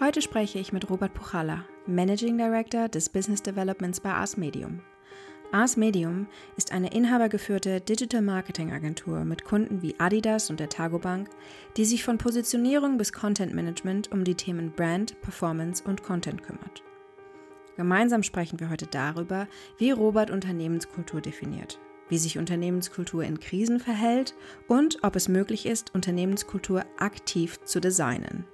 Heute 0.00 0.22
spreche 0.22 0.60
ich 0.60 0.72
mit 0.72 0.88
Robert 0.90 1.12
Puchala, 1.12 1.64
Managing 1.88 2.38
Director 2.38 2.88
des 2.88 3.08
Business 3.08 3.42
Developments 3.42 3.98
bei 3.98 4.10
Ars 4.10 4.36
Medium. 4.36 4.80
Ars 5.50 5.76
Medium 5.76 6.28
ist 6.56 6.70
eine 6.70 6.92
inhabergeführte 6.94 7.80
Digital 7.80 8.22
Marketing 8.22 8.70
Agentur 8.70 9.24
mit 9.24 9.42
Kunden 9.42 9.82
wie 9.82 9.98
Adidas 9.98 10.50
und 10.50 10.60
der 10.60 10.68
Targo 10.68 11.00
Bank, 11.00 11.28
die 11.76 11.84
sich 11.84 12.04
von 12.04 12.16
Positionierung 12.16 12.96
bis 12.96 13.12
Content 13.12 13.52
Management 13.52 14.12
um 14.12 14.22
die 14.22 14.36
Themen 14.36 14.70
Brand, 14.70 15.20
Performance 15.20 15.82
und 15.82 16.04
Content 16.04 16.44
kümmert. 16.44 16.84
Gemeinsam 17.76 18.22
sprechen 18.22 18.60
wir 18.60 18.70
heute 18.70 18.86
darüber, 18.86 19.48
wie 19.78 19.90
Robert 19.90 20.30
Unternehmenskultur 20.30 21.20
definiert, 21.20 21.80
wie 22.08 22.18
sich 22.18 22.38
Unternehmenskultur 22.38 23.24
in 23.24 23.40
Krisen 23.40 23.80
verhält 23.80 24.36
und 24.68 24.98
ob 25.02 25.16
es 25.16 25.26
möglich 25.26 25.66
ist, 25.66 25.92
Unternehmenskultur 25.92 26.84
aktiv 26.98 27.58
zu 27.64 27.80
designen. 27.80 28.44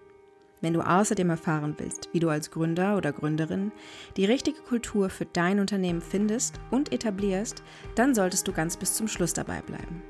Wenn 0.65 0.73
du 0.73 0.81
außerdem 0.81 1.29
erfahren 1.29 1.75
willst, 1.77 2.09
wie 2.13 2.21
du 2.21 2.31
als 2.31 2.51
Gründer 2.51 2.97
oder 2.97 3.13
Gründerin 3.13 3.71
die 4.17 4.25
richtige 4.25 4.63
Kultur 4.63 5.11
für 5.11 5.27
dein 5.27 5.61
Unternehmen 5.61 6.01
findest 6.01 6.59
und 6.71 6.91
etablierst, 6.91 7.63
dann 7.97 8.15
solltest 8.15 8.49
du 8.49 8.53
ganz 8.53 8.79
bis 8.79 8.95
zum 8.95 9.07
Schluss 9.07 9.35
dabei 9.35 9.61
bleiben. 9.61 10.03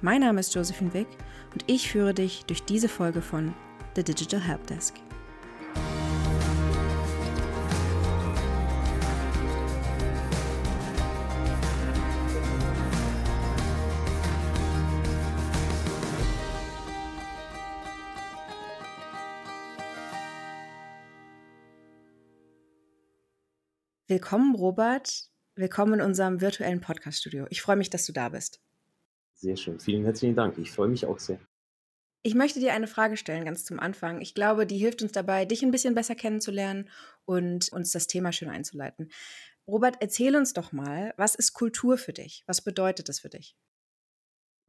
Mein 0.00 0.22
Name 0.22 0.40
ist 0.40 0.54
Josephine 0.54 0.94
Wick 0.94 1.08
und 1.52 1.62
ich 1.66 1.92
führe 1.92 2.14
dich 2.14 2.46
durch 2.46 2.62
diese 2.62 2.88
Folge 2.88 3.20
von 3.20 3.52
The 3.96 4.02
Digital 4.02 4.40
Helpdesk. 4.40 4.94
Willkommen, 24.10 24.54
Robert. 24.54 25.28
Willkommen 25.54 26.00
in 26.00 26.00
unserem 26.00 26.40
virtuellen 26.40 26.80
Podcast-Studio. 26.80 27.44
Ich 27.50 27.60
freue 27.60 27.76
mich, 27.76 27.90
dass 27.90 28.06
du 28.06 28.12
da 28.14 28.30
bist. 28.30 28.58
Sehr 29.34 29.54
schön. 29.54 29.78
Vielen 29.80 30.04
herzlichen 30.04 30.34
Dank. 30.34 30.56
Ich 30.56 30.70
freue 30.70 30.88
mich 30.88 31.04
auch 31.04 31.18
sehr. 31.18 31.38
Ich 32.22 32.34
möchte 32.34 32.58
dir 32.58 32.72
eine 32.72 32.86
Frage 32.86 33.18
stellen, 33.18 33.44
ganz 33.44 33.66
zum 33.66 33.78
Anfang. 33.78 34.22
Ich 34.22 34.32
glaube, 34.32 34.66
die 34.66 34.78
hilft 34.78 35.02
uns 35.02 35.12
dabei, 35.12 35.44
dich 35.44 35.62
ein 35.62 35.72
bisschen 35.72 35.94
besser 35.94 36.14
kennenzulernen 36.14 36.88
und 37.26 37.70
uns 37.70 37.92
das 37.92 38.06
Thema 38.06 38.32
schön 38.32 38.48
einzuleiten. 38.48 39.10
Robert, 39.66 39.96
erzähl 40.00 40.36
uns 40.36 40.54
doch 40.54 40.72
mal, 40.72 41.12
was 41.18 41.34
ist 41.34 41.52
Kultur 41.52 41.98
für 41.98 42.14
dich? 42.14 42.44
Was 42.46 42.62
bedeutet 42.62 43.10
das 43.10 43.20
für 43.20 43.28
dich? 43.28 43.58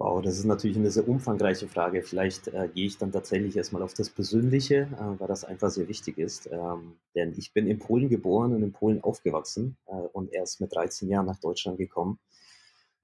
Wow, 0.02 0.22
das 0.22 0.38
ist 0.38 0.46
natürlich 0.46 0.78
eine 0.78 0.92
sehr 0.92 1.06
umfangreiche 1.10 1.68
Frage. 1.68 2.04
Vielleicht 2.04 2.48
äh, 2.48 2.70
gehe 2.74 2.86
ich 2.86 2.98
dann 2.98 3.12
tatsächlich 3.12 3.58
erstmal 3.58 3.82
auf 3.82 3.94
das 3.94 4.10
Persönliche, 4.10 4.88
äh, 4.98 5.20
weil 5.20 5.28
das 5.28 5.44
einfach 5.44 5.70
sehr 5.70 5.90
wichtig 5.90 6.18
ist. 6.18 6.48
Ähm, 6.50 6.96
denn 7.16 7.34
ich 7.38 7.52
bin 7.52 7.68
in 7.68 7.80
Polen 7.80 8.08
geboren 8.08 8.56
und 8.56 8.64
in 8.64 8.72
Polen 8.72 9.04
aufgewachsen 9.04 9.76
äh, 9.88 9.92
und 9.92 10.32
erst 10.32 10.62
mit 10.62 10.74
13 10.74 11.10
Jahren 11.10 11.26
nach 11.26 11.40
Deutschland 11.42 11.78
gekommen. 11.78 12.18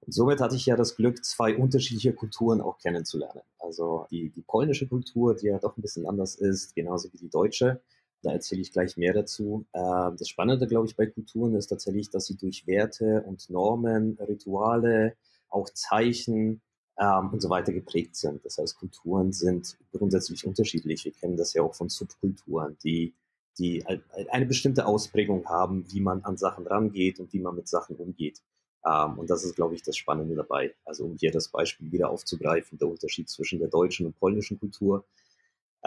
Und 0.00 0.14
somit 0.14 0.40
hatte 0.40 0.56
ich 0.56 0.64
ja 0.64 0.74
das 0.74 0.96
Glück, 0.96 1.22
zwei 1.22 1.54
unterschiedliche 1.54 2.14
Kulturen 2.14 2.62
auch 2.62 2.78
kennenzulernen. 2.78 3.42
Also 3.58 4.06
die, 4.10 4.30
die 4.30 4.42
polnische 4.42 4.88
Kultur, 4.88 5.34
die 5.36 5.48
ja 5.48 5.58
doch 5.58 5.76
ein 5.76 5.82
bisschen 5.82 6.06
anders 6.06 6.34
ist, 6.36 6.74
genauso 6.74 7.12
wie 7.12 7.18
die 7.18 7.28
deutsche. 7.28 7.82
Da 8.22 8.32
erzähle 8.32 8.62
ich 8.62 8.72
gleich 8.72 8.96
mehr 8.96 9.12
dazu. 9.12 9.66
Ähm, 9.74 10.16
das 10.18 10.30
Spannende, 10.30 10.66
glaube 10.66 10.86
ich, 10.86 10.96
bei 10.96 11.04
Kulturen 11.04 11.56
ist 11.56 11.66
tatsächlich, 11.66 12.08
dass 12.08 12.24
sie 12.24 12.38
durch 12.38 12.66
Werte 12.66 13.22
und 13.26 13.50
Normen, 13.50 14.16
Rituale, 14.18 15.14
auch 15.50 15.68
Zeichen, 15.68 16.62
ähm, 16.98 17.30
und 17.32 17.40
so 17.40 17.50
weiter 17.50 17.72
geprägt 17.72 18.16
sind. 18.16 18.44
Das 18.44 18.58
heißt, 18.58 18.78
Kulturen 18.78 19.32
sind 19.32 19.76
grundsätzlich 19.92 20.46
unterschiedlich. 20.46 21.04
Wir 21.04 21.12
kennen 21.12 21.36
das 21.36 21.52
ja 21.54 21.62
auch 21.62 21.74
von 21.74 21.88
Subkulturen, 21.88 22.76
die, 22.82 23.14
die 23.58 23.84
eine 24.30 24.46
bestimmte 24.46 24.86
Ausprägung 24.86 25.46
haben, 25.46 25.84
wie 25.92 26.00
man 26.00 26.24
an 26.24 26.36
Sachen 26.36 26.66
rangeht 26.66 27.20
und 27.20 27.32
wie 27.32 27.40
man 27.40 27.54
mit 27.54 27.68
Sachen 27.68 27.96
umgeht. 27.96 28.42
Ähm, 28.86 29.18
und 29.18 29.30
das 29.30 29.44
ist, 29.44 29.56
glaube 29.56 29.74
ich, 29.74 29.82
das 29.82 29.96
Spannende 29.96 30.34
dabei. 30.34 30.74
Also 30.84 31.04
um 31.04 31.16
hier 31.18 31.32
das 31.32 31.48
Beispiel 31.48 31.90
wieder 31.92 32.10
aufzugreifen, 32.10 32.78
der 32.78 32.88
Unterschied 32.88 33.28
zwischen 33.28 33.58
der 33.58 33.68
deutschen 33.68 34.06
und 34.06 34.18
polnischen 34.18 34.58
Kultur 34.58 35.04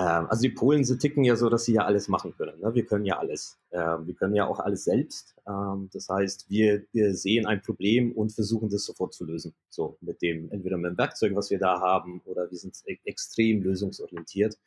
also 0.05 0.41
die 0.43 0.49
Polen 0.49 0.85
sie 0.85 0.97
ticken 0.97 1.25
ja 1.25 1.35
so, 1.35 1.49
dass 1.49 1.65
sie 1.65 1.73
ja 1.73 1.83
alles 1.83 2.07
machen 2.07 2.33
können. 2.37 2.59
Ne? 2.61 2.73
Wir 2.73 2.85
können 2.85 3.05
ja 3.05 3.19
alles. 3.19 3.57
Ähm, 3.71 4.07
wir 4.07 4.13
können 4.13 4.33
ja 4.33 4.47
auch 4.47 4.59
alles 4.59 4.85
selbst. 4.85 5.35
Ähm, 5.45 5.89
das 5.91 6.07
heißt, 6.07 6.49
wir, 6.49 6.85
wir 6.93 7.13
sehen 7.15 7.45
ein 7.45 7.61
Problem 7.61 8.13
und 8.13 8.31
versuchen 8.31 8.69
das 8.69 8.85
sofort 8.85 9.13
zu 9.13 9.25
lösen. 9.25 9.53
So 9.69 9.97
mit 10.01 10.21
dem, 10.21 10.49
entweder 10.51 10.77
mit 10.77 10.91
dem 10.91 10.97
Werkzeug, 10.97 11.35
was 11.35 11.49
wir 11.49 11.59
da 11.59 11.81
haben, 11.81 12.21
oder 12.25 12.49
wir 12.49 12.57
sind 12.57 12.77
e 12.85 12.97
extrem 13.03 13.61
lösungsorientiert 13.61 14.57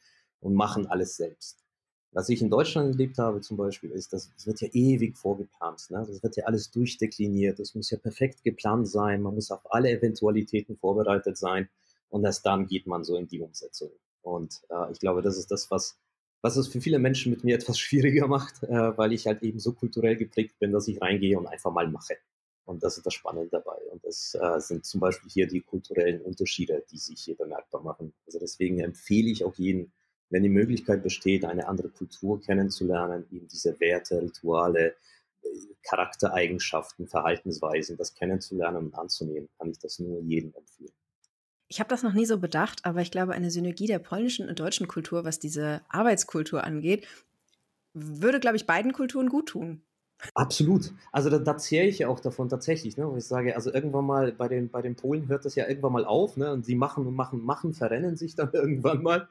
und 0.41 0.55
machen 0.55 0.87
alles 0.87 1.17
selbst. 1.17 1.65
Was 2.11 2.29
ich 2.29 2.43
in 2.43 2.51
Deutschland 2.51 2.91
erlebt 2.91 3.17
habe 3.17 3.41
zum 3.41 3.57
Beispiel, 3.57 3.91
ist, 3.91 4.13
dass 4.13 4.31
es 4.37 4.47
wird 4.47 4.61
ja 4.61 4.69
ewig 4.73 5.17
vorgeplant. 5.17 5.91
Ne? 5.91 6.05
Das 6.07 6.23
wird 6.23 6.37
ja 6.37 6.45
alles 6.45 6.71
durchdekliniert. 6.71 7.59
Das 7.59 7.75
muss 7.75 7.91
ja 7.91 7.97
perfekt 7.97 8.45
geplant 8.45 8.87
sein. 8.87 9.23
Man 9.23 9.35
muss 9.35 9.51
auf 9.51 9.63
alle 9.73 9.91
Eventualitäten 9.91 10.77
vorbereitet 10.77 11.39
sein. 11.39 11.71
Und 12.11 12.25
erst 12.25 12.45
dann 12.45 12.67
geht 12.67 12.87
man 12.87 13.03
so 13.03 13.17
in 13.17 13.29
die 13.29 13.41
Umsetzung. 13.41 13.91
Und 14.23 14.63
äh, 14.71 14.93
ich 14.93 14.99
glaube, 14.99 15.23
das 15.23 15.37
ist 15.37 15.51
das, 15.51 15.71
was, 15.71 15.99
was 16.41 16.57
es 16.57 16.69
für 16.69 16.81
viele 16.81 16.99
Menschen 16.99 17.31
mit 17.31 17.45
mir 17.45 17.55
etwas 17.57 17.79
schwieriger 17.79 18.27
macht, 18.27 18.63
äh, 18.63 18.97
weil 18.97 19.13
ich 19.13 19.27
halt 19.27 19.43
eben 19.43 19.59
so 19.59 19.73
kulturell 19.73 20.17
geprägt 20.17 20.59
bin, 20.59 20.73
dass 20.73 20.89
ich 20.89 21.01
reingehe 21.01 21.39
und 21.39 21.47
einfach 21.47 21.73
mal 21.73 21.89
mache. 21.89 22.17
Und 22.65 22.83
das 22.83 22.97
ist 22.97 23.07
das 23.07 23.15
Spannende 23.15 23.49
dabei. 23.51 23.77
Und 23.91 24.05
das 24.05 24.37
äh, 24.41 24.61
sind 24.61 24.85
zum 24.87 25.01
Beispiel 25.01 25.31
hier 25.31 25.47
die 25.49 25.61
kulturellen 25.61 26.21
Unterschiede, 26.23 26.85
die 26.91 26.99
sich 26.99 27.21
hier 27.21 27.37
bemerkbar 27.37 27.83
machen. 27.83 28.15
Also 28.27 28.39
deswegen 28.39 28.81
empfehle 28.81 29.31
ich 29.31 29.45
auch 29.45 29.55
jeden, 29.57 29.93
wenn 30.31 30.43
die 30.43 30.49
Möglichkeit 30.49 31.03
besteht, 31.03 31.45
eine 31.45 31.67
andere 31.69 31.91
Kultur 31.91 32.41
kennenzulernen, 32.41 33.27
eben 33.31 33.49
diese 33.49 33.79
Werte, 33.81 34.23
Rituale, 34.23 34.95
äh, 35.43 35.49
Charaktereigenschaften, 35.83 37.09
Verhaltensweisen, 37.09 37.97
das 37.97 38.15
kennenzulernen 38.15 38.87
und 38.87 38.95
anzunehmen, 38.95 39.49
kann 39.59 39.71
ich 39.71 39.79
das 39.79 39.99
nur 39.99 40.21
jedem 40.21 40.55
empfehlen. 40.55 40.95
Ich 41.73 41.81
habe 41.81 41.89
das 41.89 42.03
noch 42.03 42.13
nie 42.13 42.27
so 42.27 42.37
bedacht, 42.37 42.85
aber 42.85 43.01
ich 43.01 43.11
glaube, 43.11 43.33
eine 43.33 43.51
Synergie 43.51 43.87
der 43.87 43.99
polnischen 43.99 44.47
und 44.47 44.61
deutschen 44.61 44.89
Kultur, 44.89 45.25
was 45.25 45.39
diese 45.39 45.81
Arbeitskultur 45.89 46.65
angeht, 46.65 47.07
würde, 47.95 48.41
glaube 48.41 48.59
ich, 48.59 48.67
beiden 48.67 48.93
Kulturen 48.93 49.31
gut 49.31 49.49
tun. 49.49 49.81
Absolut. 50.35 50.93
Also 51.13 51.31
da, 51.31 51.39
da 51.39 51.57
zehre 51.57 51.87
ich 51.87 52.01
ja 52.01 52.09
auch 52.09 52.21
davon 52.21 52.51
tatsächlich, 52.51 52.99
ne? 52.99 53.11
ich 53.17 53.25
sage, 53.25 53.57
also 53.57 53.73
irgendwann 53.73 54.05
mal 54.05 54.33
bei 54.33 54.49
den, 54.49 54.69
bei 54.69 54.83
den 54.83 54.97
Polen 54.97 55.29
hört 55.29 55.47
das 55.47 55.55
ja 55.55 55.67
irgendwann 55.67 55.93
mal 55.93 56.05
auf, 56.05 56.37
ne? 56.37 56.53
Und 56.53 56.67
sie 56.67 56.75
machen 56.75 57.07
und 57.07 57.15
machen, 57.15 57.43
machen, 57.43 57.73
verrennen 57.73 58.17
sich 58.17 58.35
dann 58.35 58.51
irgendwann 58.53 59.03
mal. 59.03 59.27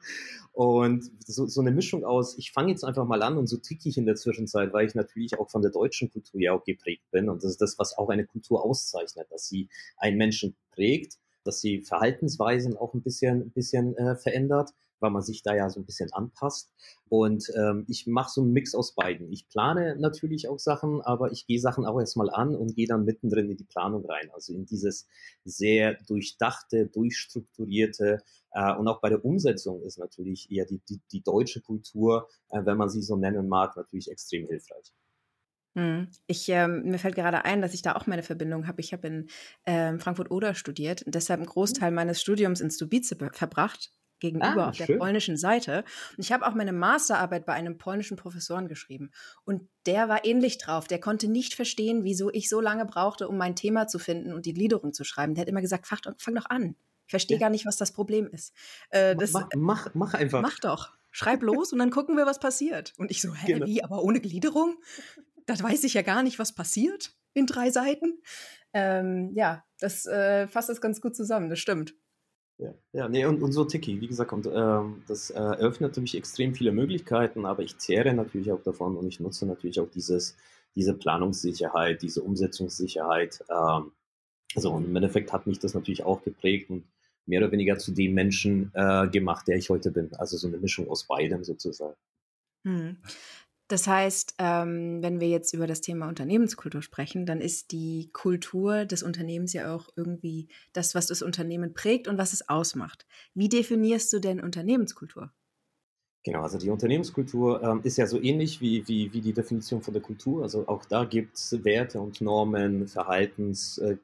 Und 0.50 1.12
so, 1.24 1.46
so 1.46 1.60
eine 1.60 1.70
Mischung 1.70 2.04
aus, 2.04 2.36
ich 2.38 2.50
fange 2.50 2.72
jetzt 2.72 2.82
einfach 2.82 3.06
mal 3.06 3.22
an 3.22 3.38
und 3.38 3.46
so 3.46 3.56
ticke 3.56 3.88
ich 3.88 3.96
in 3.96 4.04
der 4.04 4.16
Zwischenzeit, 4.16 4.72
weil 4.72 4.84
ich 4.88 4.96
natürlich 4.96 5.38
auch 5.38 5.48
von 5.48 5.62
der 5.62 5.70
deutschen 5.70 6.10
Kultur 6.10 6.40
ja 6.40 6.54
auch 6.54 6.64
geprägt 6.64 7.04
bin. 7.12 7.28
Und 7.28 7.44
das 7.44 7.52
ist 7.52 7.60
das, 7.60 7.78
was 7.78 7.96
auch 7.96 8.08
eine 8.08 8.26
Kultur 8.26 8.64
auszeichnet, 8.64 9.28
dass 9.30 9.46
sie 9.46 9.68
einen 9.96 10.18
Menschen 10.18 10.56
prägt 10.72 11.21
dass 11.44 11.60
sie 11.60 11.82
Verhaltensweisen 11.82 12.76
auch 12.76 12.94
ein 12.94 13.02
bisschen, 13.02 13.42
ein 13.42 13.50
bisschen 13.50 13.96
äh, 13.96 14.16
verändert, 14.16 14.70
weil 15.00 15.10
man 15.10 15.22
sich 15.22 15.42
da 15.42 15.54
ja 15.54 15.68
so 15.68 15.80
ein 15.80 15.84
bisschen 15.84 16.12
anpasst. 16.12 16.72
Und 17.08 17.52
ähm, 17.56 17.84
ich 17.88 18.06
mache 18.06 18.30
so 18.30 18.40
einen 18.40 18.52
Mix 18.52 18.74
aus 18.74 18.94
beiden. 18.94 19.30
Ich 19.32 19.48
plane 19.48 19.96
natürlich 19.98 20.48
auch 20.48 20.58
Sachen, 20.58 21.02
aber 21.02 21.32
ich 21.32 21.46
gehe 21.46 21.60
Sachen 21.60 21.84
auch 21.84 21.98
erstmal 21.98 22.30
an 22.30 22.54
und 22.54 22.76
gehe 22.76 22.86
dann 22.86 23.04
mittendrin 23.04 23.50
in 23.50 23.56
die 23.56 23.64
Planung 23.64 24.06
rein. 24.06 24.30
Also 24.32 24.54
in 24.54 24.64
dieses 24.64 25.08
sehr 25.44 25.98
durchdachte, 26.06 26.86
durchstrukturierte 26.86 28.22
äh, 28.52 28.74
und 28.74 28.86
auch 28.88 29.00
bei 29.00 29.08
der 29.08 29.24
Umsetzung 29.24 29.82
ist 29.82 29.98
natürlich 29.98 30.50
eher 30.50 30.66
die, 30.66 30.80
die, 30.88 31.00
die 31.10 31.22
deutsche 31.22 31.60
Kultur, 31.60 32.28
äh, 32.50 32.64
wenn 32.64 32.76
man 32.76 32.88
sie 32.88 33.02
so 33.02 33.16
nennen 33.16 33.48
mag, 33.48 33.76
natürlich 33.76 34.10
extrem 34.10 34.46
hilfreich. 34.46 34.92
Hm. 35.74 36.08
Ich, 36.26 36.48
ähm, 36.48 36.82
mir 36.84 36.98
fällt 36.98 37.14
gerade 37.14 37.44
ein, 37.44 37.62
dass 37.62 37.74
ich 37.74 37.82
da 37.82 37.94
auch 37.94 38.06
meine 38.06 38.22
Verbindung 38.22 38.66
habe. 38.66 38.80
Ich 38.80 38.92
habe 38.92 39.06
in 39.06 39.28
ähm, 39.64 40.00
Frankfurt-Oder 40.00 40.54
studiert 40.54 41.02
und 41.02 41.14
deshalb 41.14 41.40
einen 41.40 41.46
Großteil 41.46 41.88
hm. 41.88 41.94
meines 41.94 42.20
Studiums 42.20 42.60
in 42.60 42.70
Stubice 42.70 43.16
verbracht, 43.32 43.90
gegenüber 44.22 44.64
ah, 44.64 44.68
auf 44.70 44.76
schön. 44.76 44.86
der 44.86 44.96
polnischen 44.96 45.36
Seite. 45.36 45.84
Und 46.16 46.24
ich 46.24 46.32
habe 46.32 46.46
auch 46.46 46.54
meine 46.54 46.72
Masterarbeit 46.72 47.44
bei 47.44 47.52
einem 47.52 47.76
polnischen 47.76 48.16
Professoren 48.16 48.68
geschrieben. 48.68 49.10
Und 49.44 49.68
der 49.84 50.08
war 50.08 50.24
ähnlich 50.24 50.58
drauf. 50.58 50.86
Der 50.86 51.00
konnte 51.00 51.28
nicht 51.28 51.54
verstehen, 51.54 52.04
wieso 52.04 52.30
ich 52.30 52.48
so 52.48 52.60
lange 52.60 52.86
brauchte, 52.86 53.28
um 53.28 53.36
mein 53.36 53.56
Thema 53.56 53.88
zu 53.88 53.98
finden 53.98 54.32
und 54.32 54.46
die 54.46 54.54
Gliederung 54.54 54.94
zu 54.94 55.04
schreiben. 55.04 55.34
Der 55.34 55.42
hat 55.42 55.48
immer 55.48 55.60
gesagt, 55.60 55.86
fang, 55.86 55.98
fang 56.16 56.34
doch 56.34 56.46
an. 56.46 56.76
Ich 57.06 57.10
verstehe 57.10 57.36
ja. 57.36 57.40
gar 57.40 57.50
nicht, 57.50 57.66
was 57.66 57.76
das 57.76 57.92
Problem 57.92 58.28
ist. 58.28 58.54
Äh, 58.90 59.16
das, 59.16 59.32
mach, 59.32 59.48
mach, 59.54 59.88
mach 59.94 60.14
einfach. 60.14 60.40
Mach 60.40 60.58
doch. 60.60 60.92
Schreib 61.10 61.42
los 61.42 61.72
und 61.72 61.78
dann 61.78 61.90
gucken 61.90 62.16
wir, 62.16 62.24
was 62.24 62.38
passiert. 62.38 62.94
Und 62.96 63.10
ich 63.10 63.20
so, 63.20 63.34
hä, 63.34 63.52
genau. 63.52 63.66
wie, 63.66 63.84
aber 63.84 64.02
ohne 64.02 64.20
Gliederung? 64.20 64.76
Da 65.46 65.58
weiß 65.60 65.84
ich 65.84 65.94
ja 65.94 66.02
gar 66.02 66.22
nicht, 66.22 66.38
was 66.38 66.54
passiert 66.54 67.14
in 67.34 67.46
drei 67.46 67.70
Seiten. 67.70 68.20
Ähm, 68.72 69.32
ja, 69.34 69.64
das 69.80 70.06
äh, 70.06 70.46
fasst 70.48 70.68
das 70.68 70.80
ganz 70.80 71.00
gut 71.00 71.16
zusammen, 71.16 71.50
das 71.50 71.58
stimmt. 71.58 71.94
Ja, 72.58 72.74
ja 72.92 73.08
nee, 73.08 73.24
und, 73.24 73.42
und 73.42 73.52
so 73.52 73.64
Tiki, 73.64 74.00
wie 74.00 74.06
gesagt, 74.06 74.32
und, 74.32 74.46
ähm, 74.46 75.02
das 75.08 75.30
äh, 75.30 75.38
eröffnet 75.38 75.90
natürlich 75.90 76.16
extrem 76.16 76.54
viele 76.54 76.72
Möglichkeiten, 76.72 77.44
aber 77.44 77.62
ich 77.62 77.78
zehre 77.78 78.14
natürlich 78.14 78.52
auch 78.52 78.62
davon 78.62 78.96
und 78.96 79.08
ich 79.08 79.20
nutze 79.20 79.46
natürlich 79.46 79.80
auch 79.80 79.90
dieses, 79.90 80.36
diese 80.74 80.94
Planungssicherheit, 80.94 82.02
diese 82.02 82.22
Umsetzungssicherheit. 82.22 83.44
Ähm, 83.50 83.92
also 84.54 84.72
und 84.72 84.84
im 84.84 84.96
Endeffekt 84.96 85.32
hat 85.32 85.46
mich 85.46 85.58
das 85.58 85.74
natürlich 85.74 86.04
auch 86.04 86.22
geprägt 86.22 86.70
und 86.70 86.84
mehr 87.26 87.40
oder 87.40 87.52
weniger 87.52 87.78
zu 87.78 87.92
dem 87.92 88.14
Menschen 88.14 88.70
äh, 88.74 89.08
gemacht, 89.08 89.48
der 89.48 89.56
ich 89.56 89.70
heute 89.70 89.90
bin. 89.90 90.12
Also 90.14 90.36
so 90.36 90.48
eine 90.48 90.58
Mischung 90.58 90.88
aus 90.88 91.04
beidem 91.04 91.44
sozusagen. 91.44 91.96
Hm. 92.64 92.96
Das 93.72 93.86
heißt, 93.86 94.34
ähm, 94.36 95.02
wenn 95.02 95.18
wir 95.18 95.28
jetzt 95.28 95.54
über 95.54 95.66
das 95.66 95.80
Thema 95.80 96.06
Unternehmenskultur 96.06 96.82
sprechen, 96.82 97.24
dann 97.24 97.40
ist 97.40 97.72
die 97.72 98.10
Kultur 98.12 98.84
des 98.84 99.02
Unternehmens 99.02 99.54
ja 99.54 99.74
auch 99.74 99.88
irgendwie 99.96 100.48
das, 100.74 100.94
was 100.94 101.06
das 101.06 101.22
Unternehmen 101.22 101.72
prägt 101.72 102.06
und 102.06 102.18
was 102.18 102.34
es 102.34 102.50
ausmacht. 102.50 103.06
Wie 103.32 103.48
definierst 103.48 104.12
du 104.12 104.18
denn 104.18 104.40
Unternehmenskultur? 104.40 105.32
Genau, 106.22 106.42
also 106.42 106.58
die 106.58 106.68
Unternehmenskultur 106.68 107.62
ähm, 107.62 107.80
ist 107.82 107.96
ja 107.96 108.06
so 108.06 108.20
ähnlich 108.20 108.60
wie, 108.60 108.86
wie, 108.88 109.10
wie 109.14 109.22
die 109.22 109.32
Definition 109.32 109.80
von 109.80 109.94
der 109.94 110.02
Kultur. 110.02 110.42
Also 110.42 110.68
auch 110.68 110.84
da 110.84 111.06
gibt 111.06 111.36
es 111.36 111.64
Werte 111.64 111.98
und 111.98 112.20
Normen, 112.20 112.88
Verhaltens, 112.88 113.78
äh, 113.78 113.96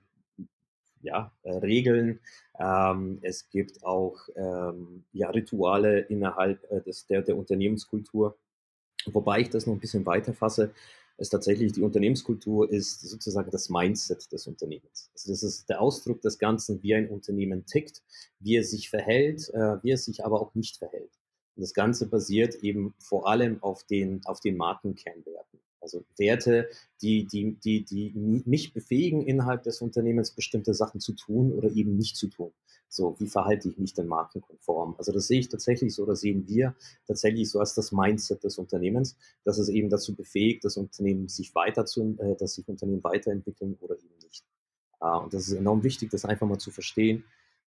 ja, 1.03 1.31
äh, 1.43 1.59
Regeln. 1.59 2.21
Ähm, 2.59 3.19
es 3.21 3.51
gibt 3.51 3.85
auch 3.85 4.17
ähm, 4.35 5.05
ja, 5.13 5.29
Rituale 5.29 6.01
innerhalb 6.01 6.65
äh, 6.71 6.81
des, 6.81 7.07
der, 7.07 7.21
der 7.21 7.37
Unternehmenskultur. 7.37 8.35
Wobei 9.07 9.41
ich 9.41 9.51
das 9.51 9.67
noch 9.67 9.75
ein 9.75 9.81
bisschen 9.81 10.07
weiter 10.07 10.35
fasse, 10.35 10.73
ist 11.19 11.31
tatsächlich 11.31 11.73
die 11.73 11.83
Unternehmenskultur 11.83 12.71
ist 12.71 13.01
sozusagen 13.01 13.51
das 13.51 13.69
Mindset 13.69 14.31
des 14.33 14.47
Unternehmens. 14.47 15.11
Also 15.15 15.33
das 15.33 15.43
ist 15.43 15.69
der 15.69 15.81
Ausdruck 15.81 16.21
des 16.21 16.39
Ganzen, 16.39 16.83
wie 16.83 16.95
ein 16.95 17.09
Unternehmen 17.09 17.67
tickt, 17.67 18.03
wie 18.39 18.57
es 18.57 18.71
sich 18.71 18.89
verhält, 18.89 19.49
äh, 19.53 19.83
wie 19.83 19.91
es 19.91 20.05
sich 20.05 20.25
aber 20.25 20.41
auch 20.41 20.55
nicht 20.55 20.77
verhält. 20.77 21.11
Und 21.57 21.63
das 21.63 21.75
Ganze 21.75 22.09
basiert 22.09 22.57
eben 22.63 22.95
vor 23.01 23.29
allem 23.29 23.61
auf 23.63 23.83
den, 23.85 24.25
auf 24.27 24.41
den 24.41 24.57
Markenkernwerten. 24.57 25.59
Also 25.81 26.05
Werte, 26.17 26.69
die, 27.03 27.27
die, 27.27 27.57
die, 27.57 27.85
die 27.85 28.13
mich 28.15 28.73
befähigen, 28.73 29.23
innerhalb 29.23 29.65
des 29.65 29.81
Unternehmens 29.81 30.33
bestimmte 30.33 30.75
Sachen 30.75 31.01
zu 31.01 31.13
tun 31.15 31.53
oder 31.53 31.71
eben 31.71 31.97
nicht 31.97 32.17
zu 32.17 32.29
tun. 32.29 32.53
So, 32.89 33.17
wie 33.19 33.27
verhalte 33.27 33.69
ich 33.69 33.79
mich 33.79 33.93
denn 33.93 34.07
markenkonform? 34.07 34.95
Also 34.97 35.13
das 35.13 35.27
sehe 35.27 35.41
ich 35.41 35.49
tatsächlich 35.49 35.95
so, 35.95 36.05
oder 36.05 36.17
sehen 36.17 36.49
wir 36.49 36.75
tatsächlich 37.07 37.51
so 37.51 37.61
als 37.61 37.75
das 37.75 37.93
Mindset 37.93 38.43
des 38.45 38.57
Unternehmens, 38.59 39.17
dass 39.45 39.59
es 39.59 39.69
eben 39.69 39.91
dazu 39.91 40.15
befähigt, 40.15 40.65
das 40.65 40.77
Unternehmen 40.77 41.29
sich 41.29 41.55
weiter 41.55 41.85
zu, 41.85 42.17
äh, 42.19 42.35
dass 42.37 42.55
sich 42.55 42.67
Unternehmen 42.67 43.05
weiterentwickeln 43.05 43.77
oder 43.81 43.97
eben 43.97 44.19
nicht. 44.23 44.45
Äh, 45.01 45.17
und 45.19 45.35
das 45.35 45.49
ist 45.49 45.53
enorm 45.53 45.83
wichtig, 45.83 46.11
das 46.11 46.25
einfach 46.25 46.47
mal 46.47 46.59
zu 46.59 46.71
verstehen, 46.71 47.25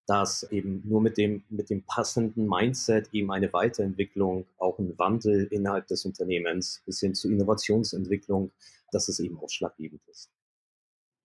dass 0.08 0.44
eben 0.52 0.82
nur 0.86 1.02
mit 1.02 1.18
dem, 1.18 1.44
mit 1.50 1.70
dem 1.70 1.84
passenden 1.84 2.48
Mindset 2.48 3.10
eben 3.14 3.32
eine 3.32 3.54
Weiterentwicklung, 3.54 4.46
auch 4.58 4.80
ein 4.80 4.98
Wandel 4.98 5.48
innerhalb 5.52 5.88
des 5.88 6.06
Unternehmens 6.06 6.82
bis 6.86 7.00
hin 7.00 7.14
zu 7.14 7.30
Innovationsentwicklung, 7.30 8.52
dass 8.92 9.08
es 9.08 9.20
eben 9.20 9.38
ausschlaggebend 9.38 10.02
ist. 10.08 10.32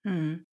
Mhm. 0.04 0.44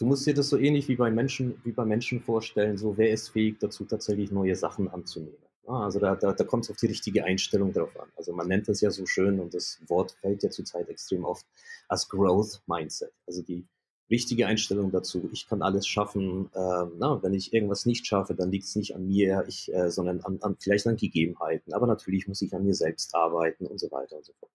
Du 0.00 0.06
musst 0.06 0.26
dir 0.26 0.32
das 0.32 0.48
so 0.48 0.56
ähnlich 0.56 0.88
wie 0.88 0.96
bei 0.96 1.10
Menschen, 1.10 1.60
wie 1.62 1.72
bei 1.72 1.84
Menschen 1.84 2.20
vorstellen, 2.20 2.78
so 2.78 2.96
wer 2.96 3.10
ist 3.10 3.28
fähig 3.28 3.58
dazu, 3.60 3.84
tatsächlich 3.84 4.30
neue 4.30 4.56
Sachen 4.56 4.88
anzunehmen. 4.88 5.36
Also 5.66 6.00
da, 6.00 6.16
da, 6.16 6.32
da 6.32 6.44
kommt 6.44 6.64
es 6.64 6.70
auf 6.70 6.78
die 6.78 6.86
richtige 6.86 7.22
Einstellung 7.24 7.72
drauf 7.72 7.94
an. 8.00 8.08
Also 8.16 8.32
man 8.32 8.48
nennt 8.48 8.66
das 8.66 8.80
ja 8.80 8.90
so 8.90 9.04
schön 9.04 9.38
und 9.38 9.52
das 9.52 9.78
Wort 9.88 10.16
fällt 10.20 10.42
ja 10.42 10.50
zurzeit 10.50 10.88
extrem 10.88 11.24
oft 11.24 11.44
als 11.86 12.08
Growth 12.08 12.62
Mindset. 12.66 13.12
Also 13.26 13.42
die, 13.42 13.66
wichtige 14.10 14.46
Einstellung 14.46 14.90
dazu. 14.90 15.30
Ich 15.32 15.46
kann 15.46 15.62
alles 15.62 15.86
schaffen. 15.86 16.50
Ähm, 16.54 16.92
na, 16.98 17.22
wenn 17.22 17.32
ich 17.32 17.54
irgendwas 17.54 17.86
nicht 17.86 18.06
schaffe, 18.06 18.34
dann 18.34 18.50
liegt 18.50 18.64
es 18.64 18.76
nicht 18.76 18.94
an 18.94 19.06
mir, 19.06 19.44
ich, 19.46 19.72
äh, 19.72 19.90
sondern 19.90 20.20
an, 20.22 20.38
an, 20.42 20.56
vielleicht 20.58 20.86
an 20.86 20.96
Gegebenheiten. 20.96 21.72
Aber 21.72 21.86
natürlich 21.86 22.26
muss 22.26 22.42
ich 22.42 22.52
an 22.52 22.64
mir 22.64 22.74
selbst 22.74 23.14
arbeiten 23.14 23.66
und 23.66 23.78
so 23.78 23.90
weiter 23.90 24.16
und 24.16 24.24
so 24.24 24.32
fort. 24.40 24.50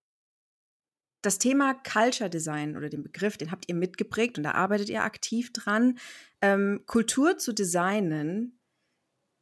Das 1.26 1.40
Thema 1.40 1.74
Culture 1.74 2.30
Design 2.30 2.78
oder 2.78 2.88
den 2.88 3.02
Begriff, 3.02 3.36
den 3.36 3.50
habt 3.50 3.68
ihr 3.68 3.74
mitgeprägt 3.74 4.38
und 4.38 4.44
da 4.44 4.52
arbeitet 4.52 4.90
ihr 4.90 5.04
aktiv 5.04 5.52
dran. 5.52 5.98
Ähm, 6.40 6.84
Kultur 6.86 7.40
zu 7.40 7.52
designen 7.52 8.60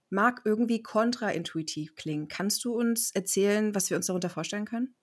mag 0.10 0.44
irgendwie 0.46 0.82
kontraintuitiv 0.82 1.96
klingen. 1.96 2.30
Kannst 2.30 2.64
du 2.64 2.74
uns 2.74 3.12
erzählen, 3.12 3.76
was 3.76 3.90
wir 3.90 3.98
uns 3.98 4.06
darunter 4.06 4.30
vorstellen 4.30 4.64
können? 4.64 4.96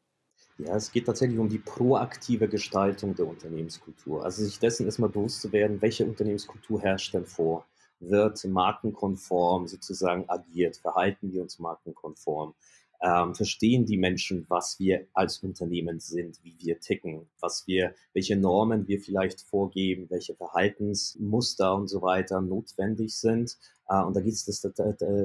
Ja, 0.56 0.74
es 0.74 0.90
geht 0.90 1.04
tatsächlich 1.04 1.38
um 1.38 1.50
die 1.50 1.58
proaktive 1.58 2.48
Gestaltung 2.48 3.14
der 3.14 3.26
Unternehmenskultur. 3.26 4.24
Also 4.24 4.42
sich 4.42 4.58
dessen 4.58 4.86
erstmal 4.86 5.10
bewusst 5.10 5.42
zu 5.42 5.52
werden, 5.52 5.82
welche 5.82 6.06
Unternehmenskultur 6.06 6.80
herrscht 6.80 7.12
denn 7.12 7.26
vor? 7.26 7.66
Wird 7.98 8.42
markenkonform 8.42 9.66
sozusagen 9.66 10.26
agiert? 10.30 10.78
Verhalten 10.78 11.30
wir 11.30 11.42
uns 11.42 11.58
markenkonform? 11.58 12.54
Ähm, 13.02 13.34
verstehen 13.34 13.86
die 13.86 13.96
Menschen, 13.96 14.44
was 14.48 14.78
wir 14.78 15.06
als 15.14 15.38
Unternehmen 15.38 16.00
sind, 16.00 16.38
wie 16.42 16.54
wir 16.58 16.80
ticken, 16.80 17.26
was 17.40 17.66
wir, 17.66 17.94
welche 18.12 18.36
Normen 18.36 18.86
wir 18.88 19.00
vielleicht 19.00 19.40
vorgeben, 19.40 20.06
welche 20.10 20.34
Verhaltensmuster 20.34 21.74
und 21.74 21.88
so 21.88 22.02
weiter 22.02 22.42
notwendig 22.42 23.16
sind. 23.16 23.56
Äh, 23.88 24.02
und 24.02 24.14
da 24.14 24.20
geht 24.20 24.34
es 24.34 24.60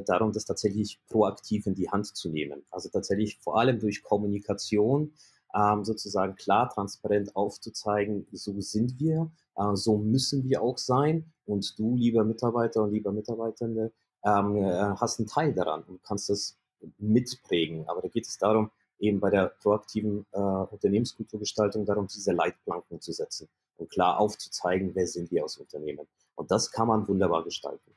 darum, 0.05 0.31
das 0.31 0.45
tatsächlich 0.45 1.01
proaktiv 1.09 1.67
in 1.67 1.75
die 1.75 1.89
Hand 1.89 2.07
zu 2.15 2.29
nehmen. 2.29 2.63
Also 2.71 2.87
tatsächlich 2.89 3.39
vor 3.39 3.59
allem 3.59 3.79
durch 3.79 4.03
Kommunikation 4.03 5.11
ähm, 5.55 5.83
sozusagen 5.83 6.35
klar, 6.35 6.69
transparent 6.69 7.35
aufzuzeigen, 7.35 8.27
so 8.31 8.59
sind 8.61 8.99
wir, 8.99 9.31
äh, 9.55 9.75
so 9.75 9.97
müssen 9.97 10.43
wir 10.43 10.61
auch 10.61 10.77
sein. 10.77 11.25
Und 11.45 11.77
du, 11.79 11.95
lieber 11.95 12.23
Mitarbeiter 12.23 12.83
und 12.83 12.91
lieber 12.91 13.11
Mitarbeitende, 13.11 13.91
ähm, 14.23 14.55
äh, 14.57 14.95
hast 14.95 15.19
einen 15.19 15.27
Teil 15.27 15.53
daran 15.53 15.83
und 15.83 16.03
kannst 16.03 16.29
das 16.29 16.57
mitprägen. 16.97 17.87
Aber 17.87 18.01
da 18.01 18.07
geht 18.07 18.27
es 18.27 18.37
darum, 18.37 18.71
eben 18.99 19.19
bei 19.19 19.29
der 19.29 19.47
proaktiven 19.61 20.25
äh, 20.31 20.37
Unternehmenskulturgestaltung 20.39 21.85
darum, 21.85 22.07
diese 22.07 22.31
Leitplanken 22.31 23.01
zu 23.01 23.11
setzen 23.11 23.47
und 23.77 23.89
klar 23.89 24.19
aufzuzeigen, 24.19 24.95
wer 24.95 25.07
sind 25.07 25.31
wir 25.31 25.43
als 25.43 25.57
Unternehmen. 25.57 26.07
Und 26.35 26.51
das 26.51 26.71
kann 26.71 26.87
man 26.87 27.07
wunderbar 27.07 27.43
gestalten. 27.43 27.91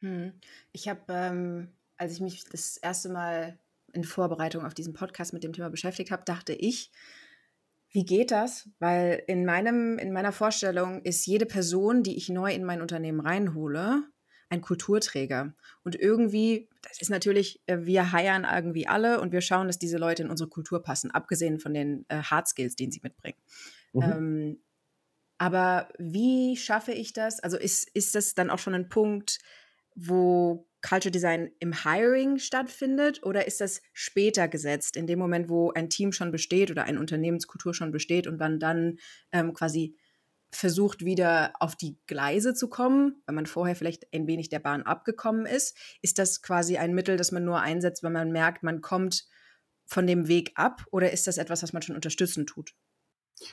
Hm. 0.00 0.32
Ich 0.72 0.88
habe, 0.88 1.00
ähm, 1.08 1.68
als 1.96 2.14
ich 2.14 2.20
mich 2.20 2.44
das 2.44 2.76
erste 2.76 3.08
Mal 3.08 3.58
in 3.92 4.04
Vorbereitung 4.04 4.64
auf 4.64 4.74
diesen 4.74 4.94
Podcast 4.94 5.32
mit 5.32 5.44
dem 5.44 5.52
Thema 5.52 5.70
beschäftigt 5.70 6.10
habe, 6.10 6.24
dachte 6.24 6.52
ich, 6.52 6.90
wie 7.90 8.04
geht 8.04 8.30
das? 8.30 8.70
Weil 8.78 9.22
in 9.26 9.44
meinem, 9.44 9.98
in 9.98 10.12
meiner 10.12 10.32
Vorstellung 10.32 11.02
ist 11.02 11.26
jede 11.26 11.44
Person, 11.44 12.02
die 12.02 12.16
ich 12.16 12.30
neu 12.30 12.52
in 12.52 12.64
mein 12.64 12.80
Unternehmen 12.80 13.20
reinhole, 13.20 14.04
ein 14.52 14.60
Kulturträger. 14.60 15.54
Und 15.82 15.96
irgendwie, 15.96 16.68
das 16.82 17.00
ist 17.00 17.08
natürlich, 17.08 17.62
äh, 17.66 17.78
wir 17.80 18.12
heiern 18.12 18.46
irgendwie 18.50 18.86
alle 18.86 19.20
und 19.20 19.32
wir 19.32 19.40
schauen, 19.40 19.66
dass 19.66 19.78
diese 19.78 19.96
Leute 19.96 20.22
in 20.22 20.30
unsere 20.30 20.50
Kultur 20.50 20.82
passen, 20.82 21.10
abgesehen 21.10 21.58
von 21.58 21.72
den 21.72 22.04
äh, 22.08 22.22
Hard 22.22 22.48
Skills, 22.48 22.76
die 22.76 22.90
sie 22.90 23.00
mitbringen. 23.02 23.38
Mhm. 23.94 24.02
Ähm, 24.02 24.62
aber 25.38 25.88
wie 25.98 26.56
schaffe 26.56 26.92
ich 26.92 27.14
das? 27.14 27.40
Also 27.40 27.56
ist, 27.56 27.88
ist 27.94 28.14
das 28.14 28.34
dann 28.34 28.50
auch 28.50 28.58
schon 28.58 28.74
ein 28.74 28.90
Punkt, 28.90 29.38
wo 29.94 30.68
Culture 30.82 31.10
Design 31.10 31.50
im 31.58 31.84
Hiring 31.84 32.38
stattfindet 32.38 33.22
oder 33.22 33.46
ist 33.46 33.60
das 33.60 33.80
später 33.94 34.48
gesetzt, 34.48 34.96
in 34.96 35.06
dem 35.06 35.18
Moment, 35.18 35.48
wo 35.48 35.72
ein 35.72 35.88
Team 35.88 36.12
schon 36.12 36.30
besteht 36.30 36.70
oder 36.70 36.84
eine 36.84 37.00
Unternehmenskultur 37.00 37.72
schon 37.72 37.90
besteht 37.90 38.26
und 38.26 38.38
man 38.38 38.60
dann 38.60 38.98
ähm, 39.32 39.54
quasi 39.54 39.96
versucht 40.52 41.04
wieder 41.04 41.52
auf 41.58 41.74
die 41.74 41.98
Gleise 42.06 42.54
zu 42.54 42.68
kommen, 42.68 43.22
wenn 43.26 43.34
man 43.34 43.46
vorher 43.46 43.74
vielleicht 43.74 44.12
ein 44.12 44.26
wenig 44.26 44.50
der 44.50 44.60
Bahn 44.60 44.82
abgekommen 44.82 45.46
ist? 45.46 45.76
Ist 46.02 46.18
das 46.18 46.42
quasi 46.42 46.76
ein 46.76 46.94
Mittel, 46.94 47.16
das 47.16 47.32
man 47.32 47.44
nur 47.44 47.60
einsetzt, 47.60 48.02
wenn 48.02 48.12
man 48.12 48.30
merkt, 48.30 48.62
man 48.62 48.82
kommt 48.82 49.26
von 49.86 50.06
dem 50.06 50.28
Weg 50.28 50.52
ab? 50.54 50.84
Oder 50.92 51.10
ist 51.12 51.26
das 51.26 51.38
etwas, 51.38 51.62
was 51.62 51.72
man 51.72 51.82
schon 51.82 51.96
unterstützend 51.96 52.48
tut? 52.48 52.74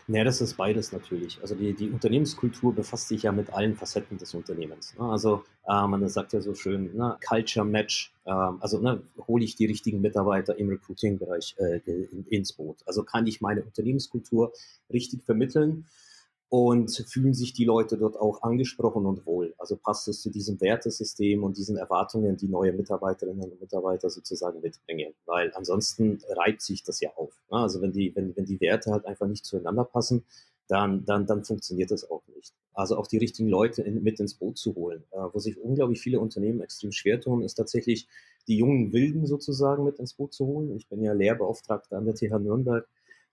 Ja, 0.08 0.24
das 0.24 0.42
ist 0.42 0.56
beides 0.56 0.92
natürlich. 0.92 1.40
Also 1.42 1.56
die, 1.56 1.74
die 1.74 1.90
Unternehmenskultur 1.90 2.76
befasst 2.76 3.08
sich 3.08 3.24
ja 3.24 3.32
mit 3.32 3.52
allen 3.52 3.76
Facetten 3.76 4.18
des 4.18 4.34
Unternehmens. 4.34 4.94
Ne? 4.98 5.06
Also 5.06 5.44
äh, 5.68 5.88
man 5.88 6.08
sagt 6.10 6.34
ja 6.34 6.42
so 6.42 6.54
schön, 6.54 6.96
ne? 6.96 7.18
Culture 7.28 7.66
Match, 7.66 8.14
äh, 8.26 8.32
also 8.32 8.80
ne, 8.80 9.02
hole 9.28 9.44
ich 9.44 9.56
die 9.56 9.66
richtigen 9.66 10.02
Mitarbeiter 10.02 10.60
im 10.60 10.70
Recruiting-Bereich 10.70 11.56
äh, 11.58 11.80
in, 11.86 12.26
ins 12.28 12.54
Boot. 12.54 12.78
Also 12.86 13.04
kann 13.04 13.26
ich 13.26 13.42
meine 13.42 13.64
Unternehmenskultur 13.64 14.54
richtig 14.92 15.24
vermitteln 15.24 15.88
und 16.50 16.92
fühlen 17.08 17.36
sich 17.36 17.54
die 17.54 17.66
Leute 17.66 17.96
dort 17.98 18.18
auch 18.18 18.42
angesprochen 18.42 19.06
und 19.06 19.26
wohl. 19.28 19.54
Also 19.60 19.78
passt 19.78 20.08
es 20.08 20.22
zu 20.22 20.32
diesem 20.32 20.60
Wertesystem 20.60 21.44
und 21.44 21.58
diesen 21.58 21.78
Erwartungen, 21.78 22.38
die 22.38 22.48
neue 22.48 22.74
Mitarbeiterinnen 22.74 23.52
und 23.52 23.62
Mitarbeiter 23.62 24.10
sozusagen 24.10 24.60
mitbringen. 24.62 25.14
Weil 25.28 25.52
ansonsten 25.54 26.20
reibt 26.28 26.64
sich 26.64 26.84
das 26.84 27.02
ja 27.02 27.12
auf. 27.16 27.40
Ne? 27.52 27.60
Also 27.60 27.82
wenn 27.82 27.92
die, 27.92 28.16
wenn, 28.16 28.36
wenn 28.36 28.46
die 28.46 28.60
Werte 28.60 28.92
halt 28.92 29.06
einfach 29.06 29.28
nicht 29.28 29.46
zueinander 29.46 29.84
passen, 29.84 30.26
dann, 30.68 31.06
dann, 31.06 31.28
dann 31.28 31.44
funktioniert 31.44 31.92
das 31.92 32.10
auch 32.10 32.24
nicht. 32.36 32.54
Also 32.74 32.98
auch 32.98 33.08
die 33.08 33.18
richtigen 33.18 33.50
Leute 33.50 33.84
in, 33.84 34.02
mit 34.02 34.20
ins 34.20 34.34
Boot 34.34 34.58
zu 34.58 34.74
holen. 34.76 35.04
Äh, 35.12 35.20
wo 35.32 35.38
sich 35.40 35.60
unglaublich 35.60 36.02
viele 36.02 36.20
Unternehmen 36.20 36.62
extrem 36.62 36.92
schwer 36.92 37.22
tun, 37.22 37.44
ist 37.44 37.56
tatsächlich 37.56 38.08
die 38.48 38.58
jungen 38.58 38.92
Wilden 38.92 39.28
sozusagen 39.28 39.84
mit 39.84 40.00
ins 40.00 40.16
Boot 40.16 40.34
zu 40.34 40.48
holen. 40.48 40.76
Ich 40.76 40.88
bin 40.88 41.04
ja 41.04 41.14
Lehrbeauftragter 41.14 41.98
an 41.98 42.06
der 42.06 42.16
TH 42.16 42.40
Nürnberg 42.40 42.88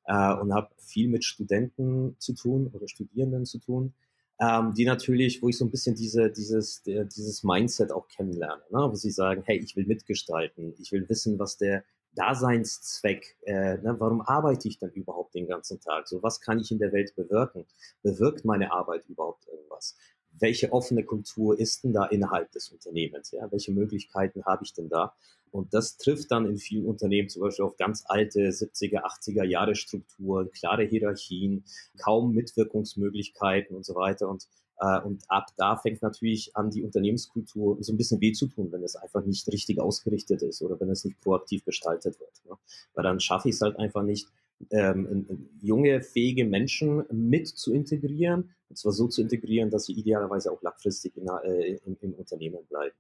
äh, 0.07 0.35
und 0.35 0.55
habe 0.55 0.71
viel 0.79 1.09
mit 1.09 1.25
Studenten 1.25 2.17
zu 2.19 2.35
tun 2.35 2.71
oder 2.73 2.89
Studierenden 2.89 3.45
zu 3.45 3.59
tun, 3.59 3.95
ähm, 4.41 4.75
die 4.75 4.85
natürlich, 4.85 5.43
wo 5.43 5.49
ich 5.49 5.57
so 5.57 5.65
ein 5.65 5.71
bisschen 5.71 5.95
diese, 5.95 6.31
dieses, 6.31 6.83
der, 6.83 7.05
dieses 7.05 7.43
Mindset 7.43 7.93
auch 7.93 8.09
kennenlerne, 8.09 8.63
ne? 8.71 8.89
wo 8.91 8.95
sie 8.95 9.11
sagen, 9.11 9.43
hey, 9.47 9.59
ich 9.59 9.77
will 9.77 9.87
mitgestalten, 9.87 10.75
ich 10.79 10.93
will 10.93 11.09
wissen, 11.09 11.39
was 11.39 11.57
der 11.57 11.85
Daseinszweck, 12.17 13.37
äh, 13.43 13.77
ne, 13.77 13.95
warum 13.99 14.23
arbeite 14.23 14.69
ich 14.69 14.79
dann 14.79 14.91
überhaupt 14.91 15.35
den 15.35 15.47
ganzen 15.47 15.81
Tag? 15.81 16.09
So, 16.09 16.23
was 16.23 16.41
kann 16.41 16.59
ich 16.59 16.71
in 16.71 16.79
der 16.79 16.93
Welt 16.93 17.15
bewirken? 17.15 17.67
Bewirkt 18.03 18.45
meine 18.45 18.73
Arbeit 18.73 19.05
überhaupt 19.07 19.47
irgendwas? 19.47 19.97
Welche 20.39 20.73
offene 20.73 21.05
Kultur 21.05 21.59
ist 21.59 21.85
denn 21.85 21.93
da 21.93 22.07
innerhalb 22.07 22.51
des 22.53 22.71
Unternehmens? 22.71 23.33
Ja? 23.33 23.51
Welche 23.53 23.73
Möglichkeiten 23.73 24.45
habe 24.45 24.65
ich 24.65 24.73
denn 24.73 24.89
da? 24.89 25.15
Und 25.51 25.73
das 25.73 25.97
trifft 25.97 26.31
dann 26.31 26.47
in 26.47 26.59
vielen 26.59 26.87
Unternehmen 26.87 27.29
zum 27.29 27.43
Beispiel 27.43 27.65
auf 27.65 27.77
ganz 27.77 28.05
alte 28.07 28.41
70er, 28.41 29.03
80er 29.03 29.45
Jahre 29.45 29.75
Strukturen, 29.75 30.51
klare 30.51 30.85
Hierarchien, 30.85 31.65
kaum 31.99 32.35
Mitwirkungsmöglichkeiten 32.35 33.75
und 33.75 33.85
so 33.85 33.95
weiter. 33.95 34.29
Und, 34.29 34.47
äh, 34.81 35.01
und 35.01 35.25
ab 35.29 35.47
da 35.57 35.77
fängt 35.77 36.03
natürlich 36.03 36.55
an, 36.57 36.71
die 36.71 36.83
Unternehmenskultur 36.83 37.79
so 37.81 37.93
ein 37.93 37.97
bisschen 37.97 38.21
weh 38.21 38.33
zu 38.33 38.49
tun, 38.49 38.71
wenn 38.71 38.83
es 38.83 38.97
einfach 38.97 39.25
nicht 39.25 39.49
richtig 39.49 39.81
ausgerichtet 39.81 40.43
ist 40.43 40.63
oder 40.63 40.79
wenn 40.81 40.91
es 40.91 41.05
nicht 41.05 41.21
proaktiv 41.21 41.65
gestaltet 41.65 42.21
wird. 42.21 42.33
Ne? 42.45 42.57
Weil 42.95 43.05
dann 43.05 43.21
schaffe 43.21 43.49
ich 43.49 43.55
es 43.55 43.61
halt 43.63 43.79
einfach 43.79 44.03
nicht, 44.03 44.29
ähm, 44.71 45.49
junge, 45.61 46.03
fähige 46.03 46.45
Menschen 46.45 47.05
mit 47.11 47.49
zu 47.49 47.73
integrieren, 47.73 48.55
und 48.69 48.77
zwar 48.79 48.93
so 48.93 49.07
zu 49.07 49.23
integrieren, 49.23 49.71
dass 49.71 49.85
sie 49.85 49.93
idealerweise 49.93 50.51
auch 50.51 50.63
langfristig 50.63 51.17
in, 51.17 51.29
äh, 51.29 51.79
im, 51.85 51.97
im 52.01 52.15
Unternehmen 52.15 52.65
bleiben. 52.69 52.97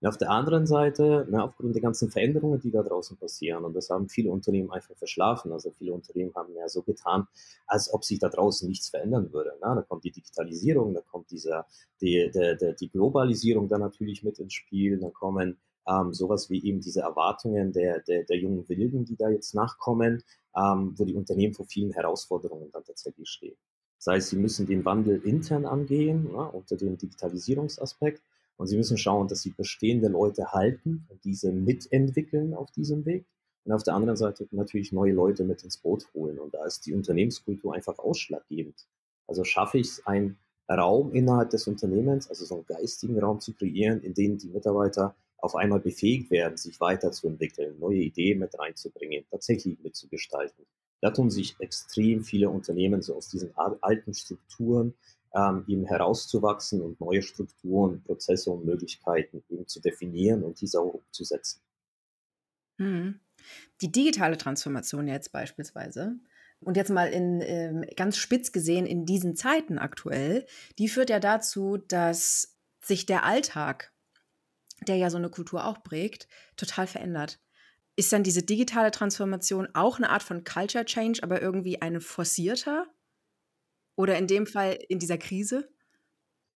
Und 0.00 0.08
auf 0.08 0.18
der 0.18 0.30
anderen 0.30 0.66
Seite, 0.66 1.26
ne, 1.30 1.42
aufgrund 1.42 1.74
der 1.74 1.82
ganzen 1.82 2.10
Veränderungen, 2.10 2.60
die 2.60 2.70
da 2.70 2.82
draußen 2.82 3.16
passieren, 3.16 3.64
und 3.64 3.74
das 3.74 3.88
haben 3.88 4.08
viele 4.08 4.30
Unternehmen 4.30 4.70
einfach 4.70 4.94
verschlafen, 4.96 5.52
also 5.52 5.70
viele 5.70 5.92
Unternehmen 5.92 6.34
haben 6.34 6.54
ja 6.54 6.68
so 6.68 6.82
getan, 6.82 7.26
als 7.66 7.92
ob 7.92 8.04
sich 8.04 8.18
da 8.18 8.28
draußen 8.28 8.68
nichts 8.68 8.90
verändern 8.90 9.32
würde. 9.32 9.52
Ne? 9.62 9.74
Da 9.74 9.82
kommt 9.82 10.04
die 10.04 10.12
Digitalisierung, 10.12 10.92
da 10.92 11.00
kommt 11.00 11.30
dieser, 11.30 11.66
die, 12.00 12.30
der, 12.34 12.56
der, 12.56 12.74
die 12.74 12.90
Globalisierung 12.90 13.68
da 13.68 13.78
natürlich 13.78 14.22
mit 14.22 14.38
ins 14.38 14.52
Spiel, 14.52 14.98
dann 14.98 15.12
kommen 15.14 15.58
ähm, 15.88 16.12
sowas 16.12 16.50
wie 16.50 16.62
eben 16.64 16.80
diese 16.80 17.00
Erwartungen 17.00 17.72
der, 17.72 18.00
der, 18.00 18.24
der 18.24 18.36
jungen 18.36 18.68
Wilden, 18.68 19.04
die 19.04 19.16
da 19.16 19.28
jetzt 19.30 19.54
nachkommen, 19.54 20.22
ähm, 20.56 20.94
wo 20.96 21.04
die 21.04 21.14
Unternehmen 21.14 21.54
vor 21.54 21.66
vielen 21.66 21.92
Herausforderungen 21.92 22.70
dann 22.72 22.84
tatsächlich 22.84 23.28
stehen. 23.28 23.56
Das 23.98 24.14
heißt, 24.14 24.28
sie 24.30 24.36
müssen 24.36 24.66
den 24.66 24.84
Wandel 24.84 25.20
intern 25.22 25.64
angehen, 25.64 26.28
ja, 26.32 26.42
unter 26.42 26.76
dem 26.76 26.98
Digitalisierungsaspekt. 26.98 28.22
Und 28.56 28.68
sie 28.68 28.76
müssen 28.76 28.96
schauen, 28.96 29.28
dass 29.28 29.42
sie 29.42 29.50
bestehende 29.50 30.08
Leute 30.08 30.52
halten 30.52 31.06
und 31.08 31.24
diese 31.24 31.52
mitentwickeln 31.52 32.54
auf 32.54 32.70
diesem 32.70 33.04
Weg. 33.04 33.26
Und 33.64 33.72
auf 33.72 33.82
der 33.82 33.94
anderen 33.94 34.16
Seite 34.16 34.46
natürlich 34.52 34.92
neue 34.92 35.12
Leute 35.12 35.44
mit 35.44 35.62
ins 35.64 35.76
Boot 35.76 36.06
holen. 36.14 36.38
Und 36.38 36.54
da 36.54 36.64
ist 36.64 36.86
die 36.86 36.94
Unternehmenskultur 36.94 37.74
einfach 37.74 37.98
ausschlaggebend. 37.98 38.86
Also 39.26 39.44
schaffe 39.44 39.78
ich 39.78 39.88
es, 39.88 40.06
einen 40.06 40.38
Raum 40.70 41.12
innerhalb 41.12 41.50
des 41.50 41.66
Unternehmens, 41.66 42.28
also 42.28 42.44
so 42.44 42.54
einen 42.56 42.66
geistigen 42.66 43.18
Raum 43.18 43.40
zu 43.40 43.52
kreieren, 43.52 44.00
in 44.02 44.14
dem 44.14 44.38
die 44.38 44.48
Mitarbeiter 44.48 45.14
auf 45.38 45.54
einmal 45.54 45.80
befähigt 45.80 46.30
werden, 46.30 46.56
sich 46.56 46.80
weiterzuentwickeln, 46.80 47.78
neue 47.78 47.98
Ideen 47.98 48.38
mit 48.38 48.58
reinzubringen, 48.58 49.24
tatsächlich 49.30 49.78
mitzugestalten. 49.82 50.64
Da 51.00 51.10
tun 51.10 51.30
sich 51.30 51.56
extrem 51.60 52.24
viele 52.24 52.48
Unternehmen 52.48 53.02
so 53.02 53.16
aus 53.16 53.28
diesen 53.28 53.50
alten 53.56 54.14
Strukturen 54.14 54.94
ähm, 55.36 55.64
eben 55.68 55.84
herauszuwachsen 55.84 56.80
und 56.80 57.00
neue 57.00 57.22
Strukturen, 57.22 58.02
Prozesse 58.02 58.50
und 58.50 58.64
Möglichkeiten 58.64 59.44
eben 59.50 59.66
zu 59.66 59.80
definieren 59.80 60.42
und 60.42 60.60
diese 60.60 60.80
auch 60.80 60.94
umzusetzen. 60.94 61.60
Mhm. 62.78 63.20
Die 63.80 63.92
digitale 63.92 64.38
Transformation 64.38 65.06
jetzt 65.06 65.32
beispielsweise, 65.32 66.16
und 66.60 66.76
jetzt 66.76 66.90
mal 66.90 67.08
in 67.10 67.42
ähm, 67.42 67.84
ganz 67.96 68.16
spitz 68.16 68.50
gesehen 68.50 68.86
in 68.86 69.04
diesen 69.04 69.36
Zeiten 69.36 69.78
aktuell, 69.78 70.46
die 70.78 70.88
führt 70.88 71.10
ja 71.10 71.20
dazu, 71.20 71.76
dass 71.76 72.56
sich 72.82 73.04
der 73.04 73.24
Alltag, 73.24 73.92
der 74.88 74.96
ja 74.96 75.10
so 75.10 75.18
eine 75.18 75.28
Kultur 75.28 75.66
auch 75.66 75.82
prägt, 75.82 76.28
total 76.56 76.86
verändert. 76.86 77.40
Ist 77.94 78.12
dann 78.12 78.22
diese 78.22 78.42
digitale 78.42 78.90
Transformation 78.90 79.68
auch 79.74 79.98
eine 79.98 80.10
Art 80.10 80.22
von 80.22 80.44
Culture 80.44 80.84
Change, 80.84 81.22
aber 81.22 81.42
irgendwie 81.42 81.82
eine 81.82 82.00
forcierter? 82.00 82.86
Oder 83.96 84.18
in 84.18 84.26
dem 84.26 84.46
Fall 84.46 84.78
in 84.88 84.98
dieser 84.98 85.18
Krise? 85.18 85.68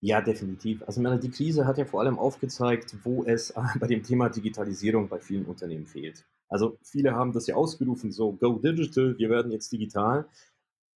Ja, 0.02 0.20
definitiv. 0.22 0.82
Also 0.86 1.00
meine, 1.00 1.18
die 1.18 1.30
Krise 1.30 1.66
hat 1.66 1.76
ja 1.76 1.84
vor 1.84 2.00
allem 2.00 2.18
aufgezeigt, 2.18 2.96
wo 3.04 3.24
es 3.24 3.52
bei 3.78 3.86
dem 3.86 4.02
Thema 4.02 4.28
Digitalisierung 4.28 5.08
bei 5.08 5.20
vielen 5.20 5.44
Unternehmen 5.44 5.86
fehlt. 5.86 6.24
Also 6.48 6.78
viele 6.82 7.14
haben 7.14 7.32
das 7.32 7.46
ja 7.46 7.54
ausgerufen, 7.54 8.10
so 8.10 8.32
go 8.32 8.58
digital, 8.58 9.16
wir 9.18 9.30
werden 9.30 9.52
jetzt 9.52 9.70
digital. 9.72 10.26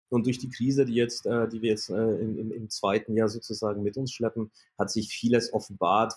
Und 0.08 0.26
durch 0.26 0.38
die 0.38 0.50
Krise, 0.50 0.84
die 0.84 0.94
jetzt, 0.94 1.26
äh, 1.26 1.48
die 1.48 1.62
wir 1.62 1.70
jetzt 1.70 1.90
äh, 1.90 2.16
im, 2.16 2.52
im, 2.52 2.68
zweiten 2.68 3.16
Jahr 3.16 3.28
sozusagen 3.28 3.82
mit 3.82 3.96
uns 3.96 4.12
schleppen, 4.12 4.50
hat 4.78 4.90
sich 4.90 5.08
vieles 5.08 5.52
offenbart, 5.52 6.14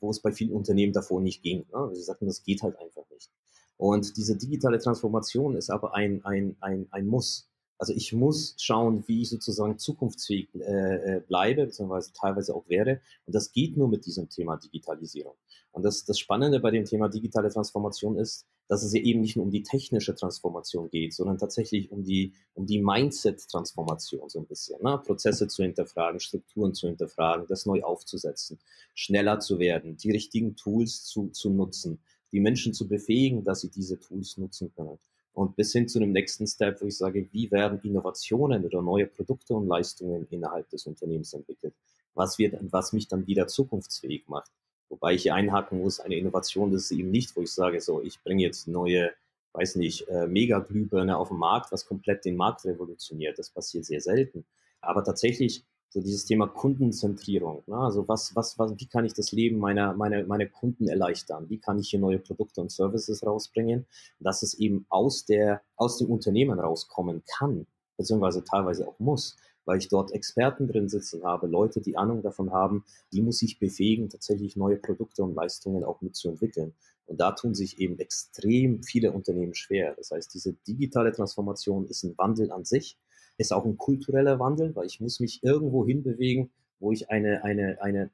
wo 0.00 0.10
es 0.10 0.20
bei 0.20 0.32
vielen 0.32 0.52
Unternehmen 0.52 0.92
davor 0.92 1.20
nicht 1.20 1.42
ging. 1.42 1.66
Ne? 1.72 1.90
Sie 1.94 2.02
sagten, 2.02 2.26
das 2.26 2.42
geht 2.42 2.62
halt 2.62 2.78
einfach 2.78 3.04
nicht. 3.10 3.30
Und 3.76 4.16
diese 4.16 4.36
digitale 4.36 4.78
Transformation 4.78 5.54
ist 5.54 5.70
aber 5.70 5.94
ein, 5.94 6.24
ein, 6.24 6.56
ein, 6.60 6.86
ein 6.90 7.06
Muss. 7.06 7.48
Also 7.78 7.92
ich 7.92 8.12
muss 8.12 8.54
schauen, 8.58 9.04
wie 9.06 9.22
ich 9.22 9.30
sozusagen 9.30 9.78
zukunftsfähig 9.78 10.48
äh, 10.56 11.16
äh, 11.16 11.20
bleibe, 11.20 11.66
beziehungsweise 11.66 12.12
teilweise 12.12 12.54
auch 12.54 12.68
werde. 12.68 13.00
Und 13.24 13.34
das 13.34 13.52
geht 13.52 13.76
nur 13.76 13.88
mit 13.88 14.04
diesem 14.04 14.28
Thema 14.28 14.56
Digitalisierung. 14.56 15.34
Und 15.70 15.84
das, 15.84 16.04
das 16.04 16.18
Spannende 16.18 16.58
bei 16.58 16.72
dem 16.72 16.84
Thema 16.84 17.08
digitale 17.08 17.50
Transformation 17.50 18.18
ist, 18.18 18.46
dass 18.66 18.82
es 18.82 18.92
ja 18.92 19.00
eben 19.00 19.20
nicht 19.20 19.36
nur 19.36 19.44
um 19.44 19.52
die 19.52 19.62
technische 19.62 20.14
Transformation 20.14 20.90
geht, 20.90 21.14
sondern 21.14 21.38
tatsächlich 21.38 21.90
um 21.92 22.02
die, 22.02 22.34
um 22.54 22.66
die 22.66 22.82
Mindset-Transformation 22.82 24.28
so 24.28 24.40
ein 24.40 24.46
bisschen. 24.46 24.82
Ne? 24.82 24.98
Prozesse 24.98 25.46
zu 25.46 25.62
hinterfragen, 25.62 26.18
Strukturen 26.20 26.74
zu 26.74 26.88
hinterfragen, 26.88 27.46
das 27.48 27.64
neu 27.64 27.82
aufzusetzen, 27.82 28.58
schneller 28.94 29.38
zu 29.38 29.58
werden, 29.58 29.96
die 29.96 30.10
richtigen 30.10 30.56
Tools 30.56 31.04
zu, 31.04 31.28
zu 31.28 31.48
nutzen, 31.48 32.00
die 32.32 32.40
Menschen 32.40 32.74
zu 32.74 32.88
befähigen, 32.88 33.44
dass 33.44 33.60
sie 33.60 33.70
diese 33.70 33.98
Tools 34.00 34.36
nutzen 34.36 34.72
können 34.74 34.98
und 35.38 35.54
bis 35.54 35.72
hin 35.72 35.86
zu 35.86 36.00
dem 36.00 36.10
nächsten 36.10 36.48
Step, 36.48 36.82
wo 36.82 36.86
ich 36.86 36.96
sage, 36.96 37.28
wie 37.30 37.48
werden 37.52 37.78
Innovationen 37.84 38.64
oder 38.64 38.82
neue 38.82 39.06
Produkte 39.06 39.54
und 39.54 39.68
Leistungen 39.68 40.26
innerhalb 40.30 40.68
des 40.70 40.84
Unternehmens 40.86 41.32
entwickelt? 41.32 41.74
Was 42.14 42.40
wird, 42.40 42.56
was 42.72 42.92
mich 42.92 43.06
dann 43.06 43.24
wieder 43.28 43.46
zukunftsfähig 43.46 44.26
macht? 44.26 44.50
Wobei 44.88 45.14
ich 45.14 45.22
hier 45.22 45.36
einhaken 45.36 45.78
muss, 45.78 46.00
eine 46.00 46.16
Innovation, 46.16 46.72
das 46.72 46.84
ist 46.84 46.90
eben 46.90 47.12
nicht, 47.12 47.36
wo 47.36 47.42
ich 47.42 47.52
sage, 47.52 47.80
so, 47.80 48.02
ich 48.02 48.20
bringe 48.24 48.42
jetzt 48.42 48.66
neue, 48.66 49.12
weiß 49.52 49.76
nicht, 49.76 50.08
äh, 50.08 50.26
Mega-Glühbirne 50.26 51.16
auf 51.16 51.28
den 51.28 51.38
Markt, 51.38 51.70
was 51.70 51.86
komplett 51.86 52.24
den 52.24 52.36
Markt 52.36 52.64
revolutioniert. 52.64 53.38
Das 53.38 53.50
passiert 53.50 53.84
sehr 53.84 54.00
selten. 54.00 54.44
Aber 54.80 55.04
tatsächlich 55.04 55.64
so 55.90 56.00
dieses 56.00 56.24
Thema 56.24 56.46
Kundenzentrierung. 56.46 57.62
Ne? 57.66 57.76
Also 57.76 58.06
was, 58.08 58.34
was, 58.36 58.58
was, 58.58 58.78
wie 58.78 58.86
kann 58.86 59.04
ich 59.04 59.14
das 59.14 59.32
Leben 59.32 59.58
meiner, 59.58 59.94
meiner, 59.94 60.24
meiner 60.24 60.46
Kunden 60.46 60.88
erleichtern? 60.88 61.48
Wie 61.48 61.58
kann 61.58 61.78
ich 61.78 61.90
hier 61.90 62.00
neue 62.00 62.18
Produkte 62.18 62.60
und 62.60 62.70
Services 62.70 63.24
rausbringen, 63.24 63.86
dass 64.20 64.42
es 64.42 64.54
eben 64.54 64.86
aus 64.88 65.24
der, 65.24 65.62
aus 65.76 65.98
dem 65.98 66.10
Unternehmen 66.10 66.60
rauskommen 66.60 67.22
kann, 67.26 67.66
beziehungsweise 67.96 68.44
teilweise 68.44 68.86
auch 68.86 68.98
muss, 68.98 69.36
weil 69.64 69.78
ich 69.78 69.88
dort 69.88 70.12
Experten 70.12 70.66
drin 70.66 70.88
sitzen 70.88 71.24
habe, 71.24 71.46
Leute, 71.46 71.80
die 71.80 71.96
Ahnung 71.96 72.22
davon 72.22 72.52
haben, 72.52 72.84
die 73.12 73.20
muss 73.20 73.42
ich 73.42 73.58
befähigen, 73.58 74.08
tatsächlich 74.08 74.56
neue 74.56 74.76
Produkte 74.76 75.22
und 75.22 75.34
Leistungen 75.34 75.84
auch 75.84 76.00
mitzuentwickeln. 76.00 76.74
Und 77.04 77.20
da 77.20 77.32
tun 77.32 77.54
sich 77.54 77.78
eben 77.78 77.98
extrem 77.98 78.82
viele 78.82 79.12
Unternehmen 79.12 79.54
schwer. 79.54 79.94
Das 79.96 80.10
heißt, 80.10 80.32
diese 80.34 80.52
digitale 80.52 81.12
Transformation 81.12 81.86
ist 81.86 82.02
ein 82.02 82.16
Wandel 82.18 82.52
an 82.52 82.64
sich 82.64 82.98
ist 83.38 83.52
auch 83.52 83.64
ein 83.64 83.78
kultureller 83.78 84.38
Wandel, 84.38 84.74
weil 84.76 84.86
ich 84.86 85.00
muss 85.00 85.20
mich 85.20 85.42
irgendwo 85.42 85.86
hinbewegen, 85.86 86.50
wo 86.80 86.92
ich 86.92 87.10
eine, 87.10 87.44
eine, 87.44 87.80
eine 87.80 88.10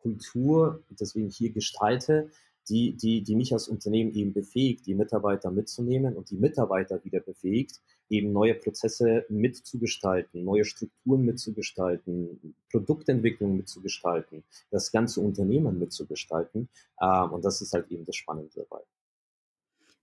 Kultur, 0.00 0.82
deswegen 0.90 1.28
hier 1.28 1.50
gestalte, 1.50 2.30
die, 2.68 2.92
die, 2.94 3.22
die 3.22 3.34
mich 3.34 3.52
als 3.52 3.68
Unternehmen 3.68 4.12
eben 4.14 4.32
befähigt, 4.32 4.86
die 4.86 4.94
Mitarbeiter 4.94 5.50
mitzunehmen 5.50 6.16
und 6.16 6.30
die 6.30 6.36
Mitarbeiter 6.36 7.02
wieder 7.04 7.20
befähigt, 7.20 7.80
eben 8.10 8.32
neue 8.32 8.54
Prozesse 8.54 9.24
mitzugestalten, 9.28 10.44
neue 10.44 10.64
Strukturen 10.64 11.24
mitzugestalten, 11.24 12.54
Produktentwicklung 12.70 13.56
mitzugestalten, 13.56 14.44
das 14.70 14.92
ganze 14.92 15.20
Unternehmen 15.20 15.78
mitzugestalten. 15.78 16.68
Ähm, 17.00 17.32
und 17.32 17.44
das 17.44 17.60
ist 17.62 17.72
halt 17.72 17.90
eben 17.90 18.04
das 18.04 18.16
Spannende 18.16 18.52
dabei. 18.54 18.82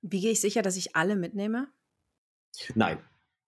Wie 0.02 0.22
gehe 0.22 0.32
ich 0.32 0.42
sicher, 0.42 0.62
dass 0.62 0.78
ich 0.78 0.96
alle 0.96 1.16
mitnehme? 1.16 1.68
Nein, 2.74 3.00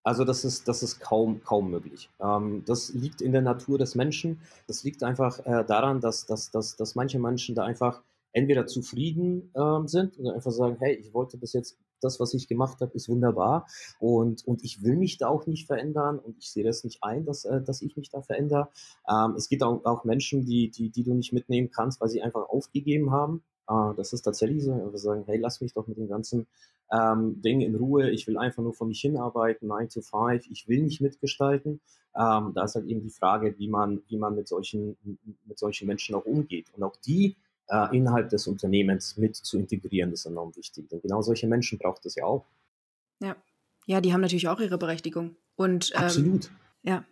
also 0.08 0.24
das 0.24 0.46
ist, 0.46 0.70
das 0.70 0.84
ist 0.84 1.02
kaum, 1.02 1.44
kaum 1.44 1.70
möglich. 1.70 2.10
Ähm, 2.22 2.64
das 2.66 2.94
liegt 2.94 3.20
in 3.20 3.34
der 3.34 3.42
Natur 3.42 3.78
des 3.78 3.94
Menschen. 3.94 4.40
Das 4.66 4.86
liegt 4.86 5.04
einfach 5.04 5.40
äh, 5.46 5.66
daran, 5.66 6.00
dass, 6.00 6.26
dass, 6.26 6.50
dass, 6.50 6.78
dass 6.78 6.96
manche 6.96 7.20
Menschen 7.20 7.56
da 7.56 7.66
einfach 7.66 8.02
entweder 8.32 8.68
zufrieden 8.68 9.52
äh, 9.54 9.86
sind 9.86 10.18
und 10.18 10.30
einfach 10.30 10.52
sagen, 10.52 10.78
hey, 10.80 10.96
ich 10.96 11.14
wollte 11.14 11.38
bis 11.38 11.52
jetzt 11.52 11.78
das, 12.00 12.22
was 12.22 12.34
ich 12.34 12.48
gemacht 12.48 12.80
habe, 12.80 12.94
ist 12.94 13.10
wunderbar 13.10 13.68
und, 14.00 14.48
und 14.48 14.64
ich 14.64 14.82
will 14.82 14.96
mich 14.96 15.18
da 15.18 15.28
auch 15.28 15.46
nicht 15.46 15.68
verändern 15.68 16.20
und 16.20 16.38
ich 16.38 16.52
sehe 16.52 16.64
das 16.64 16.86
nicht 16.86 17.04
ein, 17.04 17.26
dass, 17.26 17.44
äh, 17.44 17.62
dass 17.62 17.82
ich 17.82 17.98
mich 17.98 18.10
da 18.10 18.22
verändere. 18.22 18.70
Ähm, 19.10 19.36
es 19.36 19.50
gibt 19.50 19.62
auch, 19.62 19.84
auch 19.84 20.06
Menschen, 20.06 20.46
die, 20.46 20.70
die, 20.70 20.90
die 20.90 21.04
du 21.04 21.16
nicht 21.16 21.34
mitnehmen 21.34 21.70
kannst, 21.70 22.00
weil 22.00 22.08
sie 22.08 22.22
einfach 22.22 22.48
aufgegeben 22.48 23.12
haben. 23.12 23.44
Äh, 23.70 23.96
das 23.96 24.14
ist 24.14 24.22
tatsächlich 24.22 24.64
so. 24.64 24.92
Wir 24.92 25.00
sagen, 25.00 25.24
hey, 25.26 25.38
lass 25.38 25.62
mich 25.62 25.74
doch 25.74 25.88
mit 25.88 25.98
dem 25.98 26.08
ganzen 26.08 26.48
ähm, 26.92 27.42
Ding 27.42 27.62
in 27.62 27.76
Ruhe, 27.76 28.10
ich 28.10 28.28
will 28.28 28.38
einfach 28.38 28.64
nur 28.64 28.74
vor 28.74 28.88
mich 28.88 29.02
hinarbeiten, 29.02 29.68
9 29.68 29.90
to 29.90 30.02
5, 30.02 30.50
ich 30.50 30.68
will 30.68 30.84
nicht 30.84 31.02
mitgestalten. 31.02 31.82
Ähm, 32.16 32.54
da 32.56 32.64
ist 32.64 32.76
halt 32.76 32.88
eben 32.88 33.02
die 33.02 33.10
Frage, 33.10 33.56
wie 33.58 33.68
man, 33.68 34.02
wie 34.08 34.18
man 34.18 34.36
mit 34.36 34.48
solchen, 34.48 34.98
mit 35.46 35.60
solchen 35.60 35.88
Menschen 35.88 36.16
auch 36.16 36.26
umgeht. 36.26 36.68
Und 36.76 36.84
auch 36.84 36.96
die 36.96 37.36
äh, 37.68 37.96
innerhalb 37.96 38.30
des 38.30 38.48
Unternehmens 38.48 39.18
mit 39.18 39.36
zu 39.36 39.58
integrieren, 39.58 40.12
ist 40.12 40.26
enorm 40.26 40.56
wichtig. 40.56 40.90
Denn 40.90 41.02
genau 41.02 41.22
solche 41.22 41.48
Menschen 41.48 41.78
braucht 41.78 42.06
es 42.06 42.16
ja 42.16 42.26
auch. 42.26 42.46
Ja. 43.22 43.36
Ja, 43.86 44.02
die 44.02 44.14
haben 44.14 44.22
natürlich 44.22 44.48
auch 44.48 44.60
ihre 44.60 44.78
Berechtigung. 44.78 45.36
Und, 45.56 45.92
ähm, 45.96 46.04
Absolut. 46.04 46.52
Ja. 46.84 47.06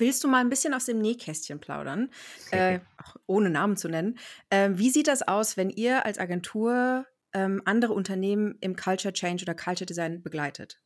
Willst 0.00 0.24
du 0.24 0.28
mal 0.28 0.40
ein 0.40 0.48
bisschen 0.48 0.74
aus 0.74 0.86
dem 0.86 0.98
Nähkästchen 0.98 1.60
plaudern, 1.60 2.10
äh, 2.50 2.80
ohne 3.26 3.50
Namen 3.50 3.76
zu 3.76 3.88
nennen? 3.88 4.18
Äh, 4.48 4.70
wie 4.72 4.90
sieht 4.90 5.06
das 5.06 5.22
aus, 5.22 5.56
wenn 5.56 5.70
ihr 5.70 6.04
als 6.04 6.18
Agentur 6.18 7.06
ähm, 7.32 7.62
andere 7.64 7.92
Unternehmen 7.92 8.56
im 8.60 8.76
Culture 8.76 9.12
Change 9.12 9.44
oder 9.44 9.54
Culture 9.54 9.86
Design 9.86 10.22
begleitet? 10.22 10.80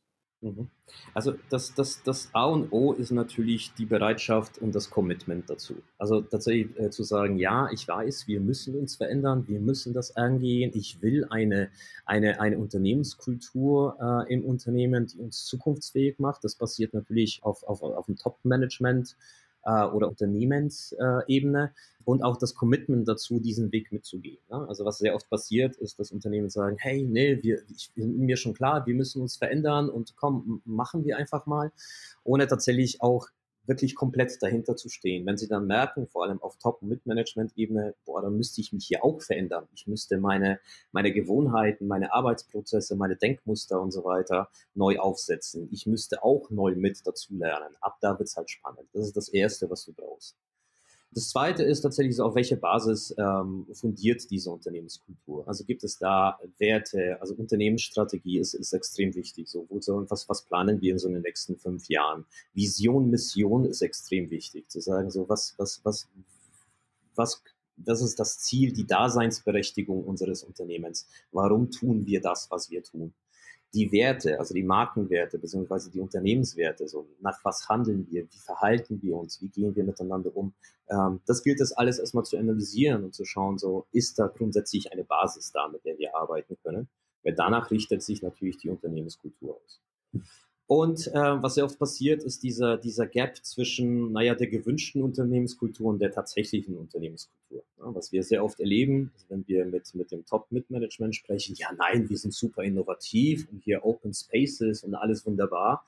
Mhm. 0.45 0.67
Also 1.15 1.33
das, 1.49 1.73
das, 1.73 2.03
das 2.03 2.29
A 2.33 2.45
und 2.45 2.71
O 2.71 2.93
ist 2.93 3.11
natürlich 3.11 3.73
die 3.73 3.85
Bereitschaft 3.85 4.59
und 4.59 4.75
das 4.75 4.91
Commitment 4.91 5.49
dazu. 5.49 5.81
Also 5.97 6.21
tatsächlich 6.21 6.77
äh, 6.79 6.91
zu 6.91 7.03
sagen, 7.03 7.37
ja, 7.37 7.69
ich 7.71 7.87
weiß, 7.87 8.27
wir 8.27 8.39
müssen 8.39 8.75
uns 8.75 8.95
verändern, 8.95 9.45
wir 9.47 9.59
müssen 9.59 9.93
das 9.93 10.15
angehen. 10.15 10.71
Ich 10.75 11.01
will 11.01 11.25
eine, 11.29 11.69
eine, 12.05 12.39
eine 12.39 12.59
Unternehmenskultur 12.59 13.97
äh, 13.99 14.33
im 14.33 14.45
Unternehmen, 14.45 15.07
die 15.07 15.17
uns 15.17 15.45
zukunftsfähig 15.45 16.19
macht. 16.19 16.43
Das 16.43 16.55
basiert 16.55 16.93
natürlich 16.93 17.43
auf, 17.43 17.63
auf, 17.63 17.81
auf 17.81 18.05
dem 18.05 18.15
Top-Management 18.15 19.15
oder 19.65 20.07
Unternehmensebene 20.07 21.73
und 22.03 22.23
auch 22.23 22.37
das 22.37 22.53
Commitment 22.53 23.07
dazu, 23.07 23.39
diesen 23.39 23.71
Weg 23.71 23.91
mitzugehen. 23.91 24.37
Ne? 24.49 24.65
Also 24.67 24.85
was 24.85 24.99
sehr 24.99 25.15
oft 25.15 25.27
passiert, 25.29 25.75
ist, 25.77 25.99
dass 25.99 26.11
Unternehmen 26.11 26.49
sagen, 26.49 26.77
hey, 26.79 27.03
nee, 27.03 27.41
wir, 27.41 27.63
ich 27.75 27.91
bin 27.93 28.19
mir 28.19 28.37
schon 28.37 28.53
klar, 28.53 28.85
wir 28.85 28.93
müssen 28.93 29.21
uns 29.21 29.37
verändern 29.37 29.89
und 29.89 30.15
komm, 30.15 30.61
machen 30.65 31.03
wir 31.03 31.17
einfach 31.17 31.47
mal, 31.47 31.71
ohne 32.23 32.47
tatsächlich 32.47 33.01
auch 33.01 33.27
wirklich 33.67 33.95
komplett 33.95 34.41
dahinter 34.41 34.75
zu 34.75 34.89
stehen. 34.89 35.25
Wenn 35.25 35.37
sie 35.37 35.47
dann 35.47 35.67
merken, 35.67 36.07
vor 36.07 36.23
allem 36.23 36.41
auf 36.41 36.57
Top- 36.57 36.81
und 36.81 36.89
Mid-Management-Ebene, 36.89 37.95
boah, 38.05 38.21
dann 38.21 38.35
müsste 38.35 38.61
ich 38.61 38.73
mich 38.73 38.85
hier 38.87 39.03
auch 39.03 39.21
verändern. 39.21 39.67
Ich 39.73 39.87
müsste 39.87 40.17
meine, 40.17 40.59
meine 40.91 41.11
Gewohnheiten, 41.11 41.87
meine 41.87 42.13
Arbeitsprozesse, 42.13 42.95
meine 42.95 43.15
Denkmuster 43.15 43.81
und 43.81 43.91
so 43.91 44.03
weiter 44.03 44.49
neu 44.73 44.99
aufsetzen. 44.99 45.67
Ich 45.71 45.85
müsste 45.85 46.23
auch 46.23 46.49
neu 46.49 46.75
mit 46.75 47.05
dazulernen. 47.05 47.75
Ab 47.81 47.97
da 48.01 48.17
wird's 48.19 48.37
halt 48.37 48.49
spannend. 48.49 48.87
Das 48.93 49.05
ist 49.05 49.17
das 49.17 49.29
Erste, 49.29 49.69
was 49.69 49.85
du 49.85 49.93
brauchst. 49.93 50.35
Das 51.15 51.29
zweite 51.29 51.63
ist 51.63 51.79
tatsächlich 51.79 52.19
auf 52.19 52.35
welche 52.35 52.57
Basis 52.57 53.15
ähm, 53.17 53.65
fundiert 53.71 54.29
diese 54.29 54.51
Unternehmenskultur? 54.51 55.47
Also 55.47 55.63
gibt 55.63 55.85
es 55.85 55.97
da 55.97 56.37
Werte, 56.57 57.17
also 57.21 57.33
Unternehmensstrategie 57.35 58.37
ist, 58.37 58.53
ist 58.53 58.73
extrem 58.73 59.15
wichtig. 59.15 59.47
So, 59.47 59.65
was, 59.69 60.27
was 60.27 60.41
planen 60.41 60.81
wir 60.81 60.91
in 60.91 60.99
so 60.99 61.07
den 61.07 61.21
nächsten 61.21 61.55
fünf 61.55 61.87
Jahren? 61.87 62.25
Vision, 62.53 63.09
Mission 63.09 63.63
ist 63.63 63.81
extrem 63.81 64.29
wichtig. 64.29 64.69
Zu 64.69 64.81
sagen, 64.81 65.09
so, 65.09 65.29
was, 65.29 65.55
was, 65.57 65.79
was, 65.85 66.09
was, 67.15 67.41
das 67.77 68.01
ist 68.01 68.19
das 68.19 68.39
Ziel, 68.39 68.73
die 68.73 68.85
Daseinsberechtigung 68.85 70.03
unseres 70.03 70.43
Unternehmens. 70.43 71.07
Warum 71.31 71.71
tun 71.71 72.05
wir 72.05 72.19
das, 72.19 72.51
was 72.51 72.69
wir 72.69 72.83
tun? 72.83 73.13
Die 73.75 73.91
Werte, 73.91 74.39
also 74.39 74.53
die 74.53 74.63
Markenwerte 74.63 75.37
beziehungsweise 75.37 75.91
die 75.91 75.99
Unternehmenswerte, 75.99 76.87
so 76.87 77.07
nach 77.19 77.37
was 77.43 77.67
handeln 77.67 78.07
wir, 78.09 78.23
wie 78.23 78.39
verhalten 78.39 79.01
wir 79.01 79.17
uns, 79.17 79.41
wie 79.41 79.49
gehen 79.49 79.75
wir 79.75 79.83
miteinander 79.83 80.35
um, 80.35 80.53
ähm, 80.89 81.19
das 81.25 81.43
gilt 81.43 81.59
es 81.59 81.73
alles 81.73 81.99
erstmal 81.99 82.23
zu 82.23 82.37
analysieren 82.37 83.03
und 83.03 83.13
zu 83.13 83.25
schauen, 83.25 83.57
so 83.57 83.85
ist 83.91 84.17
da 84.17 84.27
grundsätzlich 84.27 84.93
eine 84.93 85.03
Basis 85.03 85.51
da, 85.51 85.67
mit 85.67 85.83
der 85.83 85.97
wir 85.97 86.15
arbeiten 86.15 86.57
können, 86.63 86.87
weil 87.23 87.35
danach 87.35 87.69
richtet 87.69 88.01
sich 88.01 88.21
natürlich 88.21 88.57
die 88.57 88.69
Unternehmenskultur 88.69 89.59
aus. 89.61 89.81
Und 90.67 91.07
äh, 91.07 91.13
was 91.13 91.55
sehr 91.55 91.65
oft 91.65 91.77
passiert, 91.77 92.23
ist 92.23 92.41
dieser, 92.41 92.77
dieser 92.77 93.05
Gap 93.05 93.37
zwischen, 93.43 94.11
naja, 94.11 94.33
der 94.33 94.47
gewünschten 94.47 95.03
Unternehmenskultur 95.03 95.87
und 95.87 95.99
der 95.99 96.11
tatsächlichen 96.11 96.75
Unternehmenskultur. 96.75 97.63
Ja, 97.77 97.93
was 97.93 98.11
wir 98.11 98.23
sehr 98.23 98.43
oft 98.43 98.59
erleben, 98.59 99.11
also 99.13 99.25
wenn 99.29 99.47
wir 99.47 99.65
mit, 99.65 99.93
mit 99.93 100.11
dem 100.11 100.25
Top-Mid-Management 100.25 101.15
sprechen, 101.15 101.55
ja, 101.55 101.67
nein, 101.77 102.09
wir 102.09 102.17
sind 102.17 102.33
super 102.33 102.63
innovativ 102.63 103.47
und 103.51 103.61
hier 103.63 103.85
Open 103.85 104.13
Spaces 104.13 104.83
und 104.83 104.95
alles 104.95 105.25
wunderbar. 105.27 105.85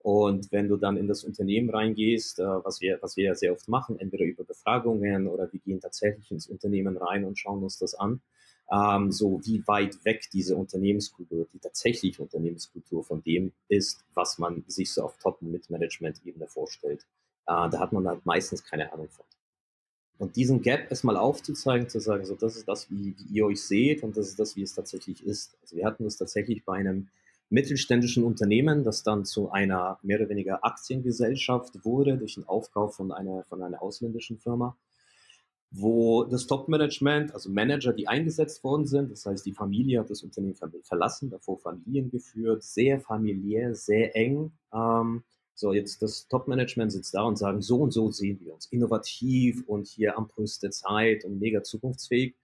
Und 0.00 0.50
wenn 0.50 0.68
du 0.68 0.76
dann 0.76 0.96
in 0.96 1.06
das 1.06 1.22
Unternehmen 1.22 1.70
reingehst, 1.70 2.40
äh, 2.40 2.44
was 2.44 2.80
wir, 2.80 2.98
was 3.02 3.16
wir 3.16 3.24
ja 3.24 3.34
sehr 3.36 3.52
oft 3.52 3.68
machen, 3.68 3.98
entweder 4.00 4.24
über 4.24 4.42
Befragungen 4.42 5.28
oder 5.28 5.52
wir 5.52 5.60
gehen 5.60 5.80
tatsächlich 5.80 6.32
ins 6.32 6.48
Unternehmen 6.48 6.96
rein 6.96 7.24
und 7.24 7.38
schauen 7.38 7.62
uns 7.62 7.78
das 7.78 7.94
an, 7.94 8.20
ähm, 8.70 9.12
so 9.12 9.40
wie 9.44 9.66
weit 9.66 10.04
weg 10.04 10.28
diese 10.32 10.56
Unternehmenskultur, 10.56 11.46
die 11.52 11.58
tatsächliche 11.58 12.22
Unternehmenskultur 12.22 13.04
von 13.04 13.22
dem 13.22 13.52
ist, 13.68 14.04
was 14.14 14.38
man 14.38 14.64
sich 14.66 14.92
so 14.92 15.04
auf 15.04 15.18
Top- 15.18 15.40
und 15.40 15.52
Mid-Management-Ebene 15.52 16.48
vorstellt. 16.48 17.02
Äh, 17.46 17.70
da 17.70 17.78
hat 17.78 17.92
man 17.92 18.06
halt 18.08 18.26
meistens 18.26 18.64
keine 18.64 18.92
Ahnung 18.92 19.08
von. 19.08 19.24
Und 20.18 20.36
diesen 20.36 20.62
Gap 20.62 20.90
erstmal 20.90 21.16
aufzuzeigen, 21.16 21.88
zu 21.88 22.00
sagen, 22.00 22.24
so 22.24 22.34
das 22.34 22.56
ist 22.56 22.66
das, 22.66 22.90
wie, 22.90 23.14
wie 23.18 23.34
ihr 23.34 23.46
euch 23.46 23.62
seht 23.62 24.02
und 24.02 24.16
das 24.16 24.28
ist 24.28 24.38
das, 24.38 24.56
wie 24.56 24.62
es 24.62 24.74
tatsächlich 24.74 25.24
ist. 25.24 25.56
Also 25.60 25.76
wir 25.76 25.84
hatten 25.84 26.04
das 26.04 26.16
tatsächlich 26.16 26.64
bei 26.64 26.78
einem 26.78 27.08
mittelständischen 27.50 28.24
Unternehmen, 28.24 28.82
das 28.82 29.02
dann 29.02 29.24
zu 29.24 29.50
einer 29.50 29.98
mehr 30.02 30.18
oder 30.18 30.30
weniger 30.30 30.64
Aktiengesellschaft 30.64 31.84
wurde 31.84 32.16
durch 32.16 32.34
den 32.34 32.48
Aufkauf 32.48 32.96
von 32.96 33.12
einer, 33.12 33.44
von 33.44 33.62
einer 33.62 33.82
ausländischen 33.82 34.38
Firma 34.38 34.76
wo 35.78 36.24
das 36.24 36.46
Top-Management, 36.46 37.34
also 37.34 37.50
Manager, 37.50 37.92
die 37.92 38.08
eingesetzt 38.08 38.64
worden 38.64 38.86
sind, 38.86 39.10
das 39.10 39.26
heißt, 39.26 39.44
die 39.44 39.52
Familie 39.52 40.00
hat 40.00 40.08
das 40.08 40.22
Unternehmen 40.22 40.56
verlassen, 40.82 41.28
davor 41.28 41.58
Familien 41.58 42.10
geführt, 42.10 42.62
sehr 42.62 42.98
familiär, 42.98 43.74
sehr 43.74 44.16
eng. 44.16 44.52
Ähm, 44.72 45.22
so, 45.54 45.74
jetzt 45.74 46.00
das 46.00 46.28
Top-Management 46.28 46.92
sitzt 46.92 47.14
da 47.14 47.22
und 47.22 47.36
sagen, 47.36 47.60
so 47.60 47.78
und 47.78 47.90
so 47.90 48.10
sehen 48.10 48.40
wir 48.42 48.54
uns, 48.54 48.66
innovativ 48.66 49.64
und 49.66 49.86
hier 49.86 50.16
am 50.16 50.28
Puls 50.28 50.58
der 50.60 50.70
Zeit 50.70 51.24
und 51.24 51.38
mega 51.40 51.62
zukunftsfähig. 51.62 52.34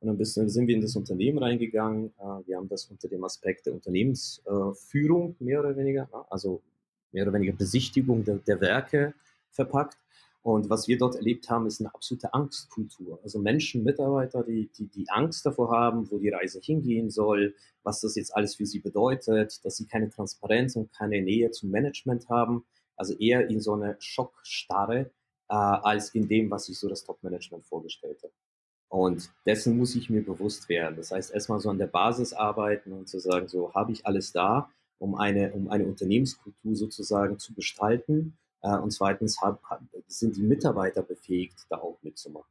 Und 0.00 0.18
dann 0.18 0.24
sind 0.24 0.66
wir 0.68 0.74
in 0.74 0.80
das 0.80 0.96
Unternehmen 0.96 1.38
reingegangen. 1.38 2.12
Äh, 2.18 2.46
wir 2.46 2.56
haben 2.56 2.68
das 2.68 2.86
unter 2.86 3.08
dem 3.08 3.22
Aspekt 3.24 3.66
der 3.66 3.74
Unternehmensführung 3.74 5.36
mehr 5.40 5.60
oder 5.60 5.76
weniger, 5.76 6.08
also 6.30 6.62
mehr 7.12 7.24
oder 7.24 7.34
weniger 7.34 7.52
Besichtigung 7.52 8.24
der, 8.24 8.36
der 8.36 8.60
Werke 8.62 9.14
verpackt 9.50 9.98
und 10.42 10.70
was 10.70 10.88
wir 10.88 10.98
dort 10.98 11.16
erlebt 11.16 11.50
haben, 11.50 11.66
ist 11.66 11.80
eine 11.80 11.94
absolute 11.94 12.32
Angstkultur. 12.32 13.20
Also 13.22 13.38
Menschen, 13.38 13.82
Mitarbeiter, 13.82 14.44
die, 14.44 14.70
die, 14.78 14.86
die 14.86 15.08
Angst 15.10 15.44
davor 15.44 15.70
haben, 15.70 16.10
wo 16.10 16.18
die 16.18 16.30
Reise 16.30 16.60
hingehen 16.60 17.10
soll, 17.10 17.54
was 17.82 18.00
das 18.00 18.14
jetzt 18.14 18.34
alles 18.34 18.54
für 18.54 18.66
sie 18.66 18.78
bedeutet, 18.78 19.64
dass 19.64 19.76
sie 19.76 19.86
keine 19.86 20.10
Transparenz 20.10 20.76
und 20.76 20.92
keine 20.92 21.20
Nähe 21.22 21.50
zum 21.50 21.70
Management 21.70 22.28
haben. 22.28 22.64
Also 22.96 23.14
eher 23.18 23.48
in 23.48 23.60
so 23.60 23.74
eine 23.74 23.96
Schockstarre, 23.98 25.10
äh, 25.48 25.54
als 25.54 26.14
in 26.14 26.28
dem, 26.28 26.50
was 26.50 26.66
sich 26.66 26.78
so 26.78 26.88
das 26.88 27.04
Top-Management 27.04 27.66
vorgestellt 27.66 28.22
hat. 28.22 28.32
Und 28.88 29.30
dessen 29.44 29.76
muss 29.76 29.94
ich 29.96 30.08
mir 30.08 30.24
bewusst 30.24 30.68
werden. 30.68 30.96
Das 30.96 31.10
heißt, 31.10 31.32
erstmal 31.32 31.60
so 31.60 31.68
an 31.68 31.78
der 31.78 31.88
Basis 31.88 32.32
arbeiten 32.32 32.92
und 32.92 33.08
zu 33.08 33.18
sagen, 33.18 33.48
so 33.48 33.74
habe 33.74 33.92
ich 33.92 34.06
alles 34.06 34.32
da, 34.32 34.70
um 34.98 35.14
eine, 35.14 35.52
um 35.52 35.68
eine 35.68 35.84
Unternehmenskultur 35.84 36.74
sozusagen 36.74 37.38
zu 37.38 37.54
gestalten 37.54 38.38
und 38.60 38.90
zweitens 38.90 39.40
hab, 39.40 39.60
sind 40.08 40.36
die 40.36 40.42
Mitarbeiter 40.42 41.02
befähigt, 41.02 41.66
da 41.68 41.76
auch 41.76 41.98
mitzumachen. 42.02 42.50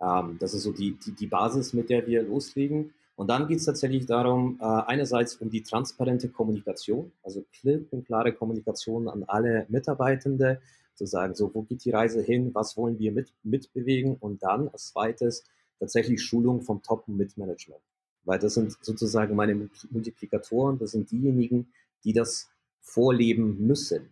Ähm, 0.00 0.38
das 0.40 0.54
ist 0.54 0.62
so 0.62 0.72
die, 0.72 0.96
die, 0.98 1.12
die 1.12 1.26
Basis, 1.26 1.72
mit 1.72 1.90
der 1.90 2.06
wir 2.06 2.22
loslegen. 2.22 2.94
Und 3.16 3.28
dann 3.28 3.48
geht 3.48 3.58
es 3.58 3.66
tatsächlich 3.66 4.06
darum, 4.06 4.58
äh, 4.60 4.64
einerseits 4.64 5.36
um 5.36 5.50
die 5.50 5.62
transparente 5.62 6.30
Kommunikation, 6.30 7.12
also 7.22 7.44
klipp 7.60 7.92
und 7.92 8.06
klare 8.06 8.32
Kommunikation 8.32 9.08
an 9.08 9.24
alle 9.24 9.66
Mitarbeitende, 9.68 10.60
zu 10.94 11.06
sagen, 11.06 11.34
so, 11.34 11.50
wo 11.54 11.62
geht 11.62 11.84
die 11.84 11.90
Reise 11.90 12.20
hin, 12.20 12.54
was 12.54 12.76
wollen 12.76 12.98
wir 12.98 13.10
mit, 13.10 13.32
mitbewegen 13.42 14.16
und 14.20 14.42
dann 14.42 14.68
als 14.68 14.88
zweites 14.88 15.44
tatsächlich 15.78 16.22
Schulung 16.22 16.60
vom 16.60 16.82
Top- 16.82 17.08
und 17.08 17.16
Mitmanagement. 17.16 17.80
Weil 18.24 18.38
das 18.38 18.54
sind 18.54 18.76
sozusagen 18.82 19.34
meine 19.34 19.70
Multiplikatoren, 19.90 20.78
das 20.78 20.90
sind 20.90 21.10
diejenigen, 21.10 21.72
die 22.04 22.12
das 22.12 22.50
vorleben 22.82 23.66
müssen 23.66 24.10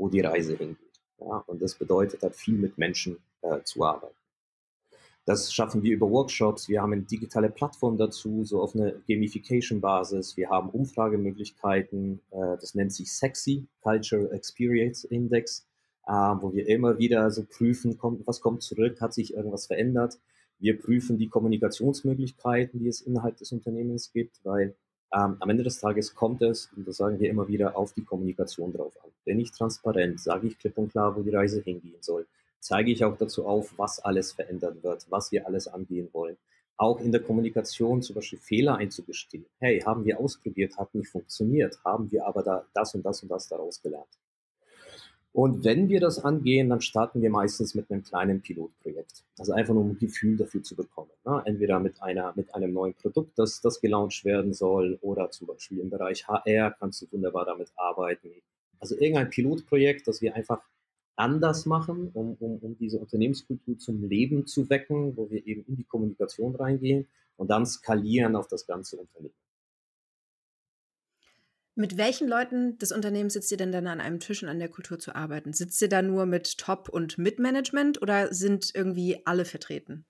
wo 0.00 0.08
die 0.08 0.20
Reise 0.20 0.56
hingeht. 0.56 1.00
Ja, 1.20 1.44
und 1.46 1.60
das 1.60 1.74
bedeutet 1.74 2.22
halt 2.22 2.34
viel 2.34 2.56
mit 2.56 2.78
Menschen 2.78 3.18
äh, 3.42 3.62
zu 3.62 3.84
arbeiten. 3.84 4.14
Das 5.26 5.52
schaffen 5.52 5.82
wir 5.82 5.92
über 5.92 6.10
Workshops. 6.10 6.68
Wir 6.68 6.80
haben 6.80 6.94
eine 6.94 7.02
digitale 7.02 7.50
Plattform 7.50 7.98
dazu, 7.98 8.42
so 8.42 8.62
auf 8.62 8.74
eine 8.74 9.02
Gamification-Basis. 9.06 10.38
Wir 10.38 10.48
haben 10.48 10.70
Umfragemöglichkeiten. 10.70 12.20
Äh, 12.30 12.56
das 12.58 12.74
nennt 12.74 12.94
sich 12.94 13.12
Sexy 13.12 13.66
Culture 13.82 14.32
Experience 14.32 15.04
Index, 15.04 15.66
äh, 16.06 16.12
wo 16.12 16.54
wir 16.54 16.66
immer 16.66 16.98
wieder 16.98 17.30
so 17.30 17.44
prüfen, 17.44 17.98
kommt, 17.98 18.26
was 18.26 18.40
kommt 18.40 18.62
zurück, 18.62 19.02
hat 19.02 19.12
sich 19.12 19.34
irgendwas 19.34 19.66
verändert. 19.66 20.18
Wir 20.58 20.78
prüfen 20.78 21.18
die 21.18 21.28
Kommunikationsmöglichkeiten, 21.28 22.80
die 22.80 22.88
es 22.88 23.02
innerhalb 23.02 23.36
des 23.36 23.52
Unternehmens 23.52 24.12
gibt, 24.12 24.40
weil 24.44 24.74
ähm, 25.12 25.36
am 25.40 25.50
Ende 25.50 25.64
des 25.64 25.80
Tages 25.80 26.14
kommt 26.14 26.42
es, 26.42 26.70
und 26.76 26.86
das 26.86 26.98
sagen 26.98 27.18
wir 27.18 27.30
immer 27.30 27.48
wieder, 27.48 27.76
auf 27.76 27.92
die 27.92 28.04
Kommunikation 28.04 28.72
drauf 28.72 28.96
an. 29.04 29.10
Bin 29.24 29.40
ich 29.40 29.50
transparent, 29.50 30.20
sage 30.20 30.46
ich 30.46 30.58
klipp 30.58 30.78
und 30.78 30.90
klar, 30.90 31.16
wo 31.16 31.22
die 31.22 31.34
Reise 31.34 31.60
hingehen 31.60 32.00
soll, 32.00 32.26
zeige 32.60 32.92
ich 32.92 33.04
auch 33.04 33.16
dazu 33.16 33.46
auf, 33.46 33.76
was 33.76 33.98
alles 34.00 34.32
verändert 34.32 34.82
wird, 34.82 35.06
was 35.10 35.32
wir 35.32 35.46
alles 35.46 35.66
angehen 35.66 36.08
wollen. 36.12 36.36
Auch 36.76 37.00
in 37.00 37.12
der 37.12 37.22
Kommunikation 37.22 38.02
zum 38.02 38.14
Beispiel 38.14 38.38
Fehler 38.38 38.76
einzugestehen. 38.76 39.44
Hey, 39.58 39.80
haben 39.80 40.04
wir 40.04 40.18
ausprobiert, 40.18 40.78
hat 40.78 40.94
nicht 40.94 41.10
funktioniert, 41.10 41.78
haben 41.84 42.10
wir 42.10 42.26
aber 42.26 42.42
da 42.42 42.64
das 42.72 42.94
und 42.94 43.04
das 43.04 43.22
und 43.22 43.30
das 43.30 43.48
daraus 43.48 43.82
gelernt. 43.82 44.19
Und 45.32 45.64
wenn 45.64 45.88
wir 45.88 46.00
das 46.00 46.18
angehen, 46.24 46.70
dann 46.70 46.80
starten 46.80 47.22
wir 47.22 47.30
meistens 47.30 47.74
mit 47.74 47.90
einem 47.90 48.02
kleinen 48.02 48.40
Pilotprojekt. 48.40 49.22
Also 49.38 49.52
einfach 49.52 49.74
nur 49.74 49.84
um 49.84 49.90
ein 49.90 49.98
Gefühl 49.98 50.36
dafür 50.36 50.62
zu 50.62 50.74
bekommen. 50.74 51.10
Ne? 51.24 51.42
Entweder 51.44 51.78
mit 51.78 52.02
einer, 52.02 52.32
mit 52.34 52.52
einem 52.54 52.72
neuen 52.72 52.94
Produkt, 52.94 53.38
das, 53.38 53.60
das 53.60 53.80
gelauncht 53.80 54.24
werden 54.24 54.52
soll, 54.52 54.98
oder 55.02 55.30
zum 55.30 55.46
Beispiel 55.46 55.78
im 55.78 55.90
Bereich 55.90 56.26
HR 56.26 56.72
kannst 56.72 57.02
du 57.02 57.06
wunderbar 57.12 57.44
damit 57.44 57.68
arbeiten. 57.76 58.30
Also 58.80 58.96
irgendein 58.96 59.30
Pilotprojekt, 59.30 60.08
das 60.08 60.20
wir 60.20 60.34
einfach 60.34 60.62
anders 61.14 61.64
machen, 61.66 62.10
um, 62.14 62.36
um, 62.40 62.58
um 62.58 62.76
diese 62.78 62.98
Unternehmenskultur 62.98 63.78
zum 63.78 64.08
Leben 64.08 64.46
zu 64.46 64.68
wecken, 64.68 65.16
wo 65.16 65.30
wir 65.30 65.46
eben 65.46 65.64
in 65.68 65.76
die 65.76 65.84
Kommunikation 65.84 66.56
reingehen 66.56 67.06
und 67.36 67.50
dann 67.50 67.66
skalieren 67.66 68.34
auf 68.34 68.48
das 68.48 68.66
ganze 68.66 68.96
Unternehmen. 68.96 69.34
Mit 71.80 71.96
welchen 71.96 72.28
Leuten 72.28 72.76
des 72.76 72.92
Unternehmens 72.92 73.32
sitzt 73.32 73.50
ihr 73.50 73.56
denn 73.56 73.72
dann 73.72 73.86
an 73.86 74.02
einem 74.02 74.20
Tisch 74.20 74.42
und 74.42 74.50
an 74.50 74.58
der 74.58 74.68
Kultur 74.68 74.98
zu 74.98 75.14
arbeiten? 75.14 75.54
Sitzt 75.54 75.80
ihr 75.80 75.88
da 75.88 76.02
nur 76.02 76.26
mit 76.26 76.58
Top- 76.58 76.90
und 76.90 77.16
Mitmanagement 77.16 78.02
oder 78.02 78.34
sind 78.34 78.70
irgendwie 78.74 79.22
alle 79.24 79.46
vertreten? 79.46 80.04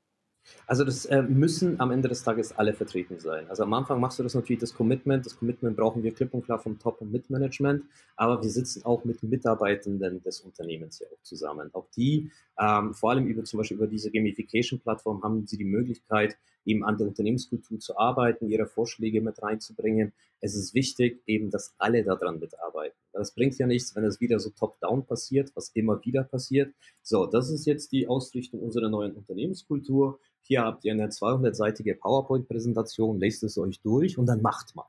Also 0.66 0.82
das 0.82 1.06
äh, 1.06 1.22
müssen 1.22 1.78
am 1.78 1.92
Ende 1.92 2.08
des 2.08 2.24
Tages 2.24 2.50
alle 2.58 2.74
vertreten 2.74 3.20
sein. 3.20 3.48
Also 3.48 3.62
am 3.62 3.72
Anfang 3.72 4.00
machst 4.00 4.18
du 4.18 4.24
das 4.24 4.34
natürlich 4.34 4.58
das 4.58 4.74
Commitment. 4.74 5.24
Das 5.24 5.38
Commitment 5.38 5.76
brauchen 5.76 6.02
wir 6.02 6.12
klipp 6.12 6.34
und 6.34 6.44
klar 6.44 6.58
vom 6.58 6.76
Top- 6.80 7.00
und 7.02 7.12
Mitmanagement. 7.12 7.84
Aber 8.16 8.42
wir 8.42 8.50
sitzen 8.50 8.84
auch 8.84 9.04
mit 9.04 9.22
Mitarbeitenden 9.22 10.24
des 10.24 10.40
Unternehmens 10.40 10.98
ja 10.98 11.06
auch 11.06 11.22
zusammen. 11.22 11.70
Auch 11.72 11.86
die, 11.96 12.32
ähm, 12.58 12.94
vor 12.94 13.10
allem 13.10 13.28
über 13.28 13.44
zum 13.44 13.58
Beispiel 13.58 13.76
über 13.76 13.86
diese 13.86 14.10
Gamification-Plattform, 14.10 15.22
haben 15.22 15.46
sie 15.46 15.56
die 15.56 15.64
Möglichkeit, 15.64 16.36
eben 16.64 16.84
an 16.84 16.98
der 16.98 17.08
Unternehmenskultur 17.08 17.78
zu 17.78 17.96
arbeiten, 17.96 18.48
ihre 18.48 18.66
Vorschläge 18.66 19.20
mit 19.20 19.42
reinzubringen. 19.42 20.12
Es 20.40 20.54
ist 20.54 20.74
wichtig, 20.74 21.22
eben, 21.26 21.50
dass 21.50 21.74
alle 21.78 22.02
daran 22.02 22.38
mitarbeiten. 22.38 22.96
Das 23.12 23.34
bringt 23.34 23.58
ja 23.58 23.66
nichts, 23.66 23.94
wenn 23.94 24.04
es 24.04 24.20
wieder 24.20 24.38
so 24.38 24.50
top-down 24.50 25.04
passiert, 25.06 25.50
was 25.54 25.70
immer 25.74 26.04
wieder 26.04 26.24
passiert. 26.24 26.74
So, 27.02 27.26
das 27.26 27.50
ist 27.50 27.66
jetzt 27.66 27.92
die 27.92 28.08
Ausrichtung 28.08 28.60
unserer 28.60 28.88
neuen 28.88 29.12
Unternehmenskultur. 29.12 30.18
Hier 30.42 30.62
habt 30.62 30.84
ihr 30.84 30.92
eine 30.92 31.08
200-seitige 31.08 31.98
PowerPoint-Präsentation, 31.98 33.18
lest 33.18 33.42
es 33.42 33.58
euch 33.58 33.80
durch 33.80 34.18
und 34.18 34.26
dann 34.26 34.42
macht 34.42 34.74
mal. 34.74 34.86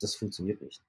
Das 0.00 0.14
funktioniert 0.14 0.62
nicht. 0.62 0.82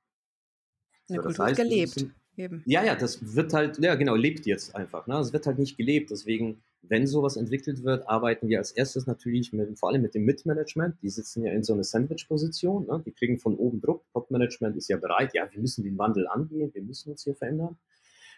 Eine 1.09 1.17
so, 1.17 1.23
Kultur 1.23 1.45
heißt, 1.45 1.59
gelebt. 1.59 2.05
Eben. 2.39 2.63
Ja, 2.65 2.85
ja, 2.85 2.95
das 2.95 3.35
wird 3.35 3.53
halt, 3.53 3.79
ja 3.79 3.95
genau, 3.95 4.15
lebt 4.15 4.45
jetzt 4.45 4.73
einfach. 4.73 5.07
Ne? 5.07 5.17
Es 5.19 5.33
wird 5.33 5.45
halt 5.45 5.59
nicht 5.59 5.75
gelebt. 5.75 6.09
Deswegen, 6.09 6.61
wenn 6.81 7.05
sowas 7.05 7.35
entwickelt 7.35 7.83
wird, 7.83 8.07
arbeiten 8.07 8.47
wir 8.47 8.59
als 8.59 8.71
erstes 8.71 9.07
natürlich 9.07 9.51
mit, 9.51 9.77
vor 9.77 9.89
allem 9.89 10.01
mit 10.01 10.15
dem 10.15 10.23
Mitmanagement. 10.23 10.95
Die 11.01 11.09
sitzen 11.09 11.43
ja 11.43 11.51
in 11.51 11.63
so 11.63 11.73
einer 11.73 11.83
Sandwich-Position. 11.83 12.87
Ne? 12.87 13.03
Die 13.05 13.11
kriegen 13.11 13.39
von 13.39 13.55
oben 13.55 13.81
Druck. 13.81 14.05
Top-Management 14.13 14.77
ist 14.77 14.87
ja 14.87 14.95
bereit. 14.95 15.33
Ja, 15.33 15.49
wir 15.51 15.59
müssen 15.59 15.83
den 15.83 15.97
Wandel 15.97 16.27
angehen. 16.29 16.73
Wir 16.73 16.81
müssen 16.81 17.11
uns 17.11 17.25
hier 17.25 17.35
verändern. 17.35 17.77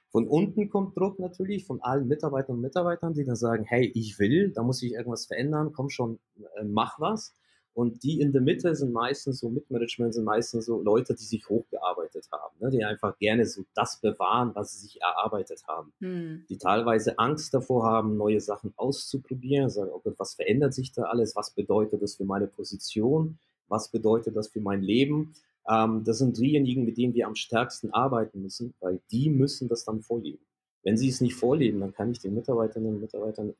Von 0.09 0.27
unten 0.27 0.69
kommt 0.69 0.97
Druck 0.97 1.19
natürlich 1.19 1.65
von 1.65 1.79
allen 1.81 2.07
Mitarbeitern 2.07 2.55
und 2.55 2.61
Mitarbeitern, 2.61 3.13
die 3.13 3.23
dann 3.23 3.35
sagen, 3.35 3.63
hey, 3.65 3.91
ich 3.93 4.17
will, 4.17 4.51
da 4.51 4.63
muss 4.63 4.81
ich 4.81 4.93
irgendwas 4.93 5.27
verändern, 5.27 5.71
komm 5.73 5.89
schon, 5.89 6.19
äh, 6.57 6.63
mach 6.65 6.99
was. 6.99 7.33
Und 7.73 8.03
die 8.03 8.19
in 8.19 8.33
der 8.33 8.41
Mitte 8.41 8.75
sind 8.75 8.91
meistens 8.91 9.39
so, 9.39 9.49
Mitmanagement 9.49 10.13
sind 10.13 10.25
meistens 10.25 10.65
so 10.65 10.81
Leute, 10.81 11.13
die 11.13 11.23
sich 11.23 11.47
hochgearbeitet 11.47 12.27
haben, 12.31 12.53
ne? 12.59 12.69
die 12.69 12.83
einfach 12.83 13.17
gerne 13.17 13.45
so 13.45 13.63
das 13.73 14.01
bewahren, 14.01 14.51
was 14.55 14.73
sie 14.73 14.87
sich 14.87 15.01
erarbeitet 15.01 15.63
haben. 15.67 15.93
Hm. 15.99 16.45
Die 16.49 16.57
teilweise 16.57 17.17
Angst 17.17 17.53
davor 17.53 17.85
haben, 17.85 18.17
neue 18.17 18.41
Sachen 18.41 18.73
auszuprobieren, 18.75 19.69
sagen, 19.69 19.91
okay, 19.93 20.11
was 20.17 20.33
verändert 20.33 20.73
sich 20.73 20.91
da 20.91 21.03
alles, 21.03 21.35
was 21.35 21.51
bedeutet 21.51 22.01
das 22.01 22.15
für 22.15 22.25
meine 22.25 22.47
Position, 22.47 23.37
was 23.69 23.89
bedeutet 23.89 24.35
das 24.35 24.49
für 24.49 24.59
mein 24.59 24.81
Leben. 24.81 25.33
Ähm, 25.69 26.03
das 26.03 26.17
sind 26.17 26.37
diejenigen, 26.37 26.83
mit 26.83 26.97
denen 26.97 27.13
wir 27.13 27.25
am 27.25 27.35
stärksten 27.35 27.93
arbeiten 27.93 28.41
müssen, 28.41 28.73
weil 28.81 28.99
die 29.11 29.29
müssen 29.29 29.69
das 29.69 29.85
dann 29.85 30.01
vorleben. 30.01 30.43
Wenn 30.83 30.97
sie 30.97 31.07
es 31.07 31.21
nicht 31.21 31.35
vorleben, 31.35 31.79
dann 31.79 31.93
kann 31.93 32.11
ich 32.11 32.19
den 32.19 32.33
Mitarbeiterinnen 32.33 32.95
und 32.95 33.01
Mitarbeitern 33.01 33.53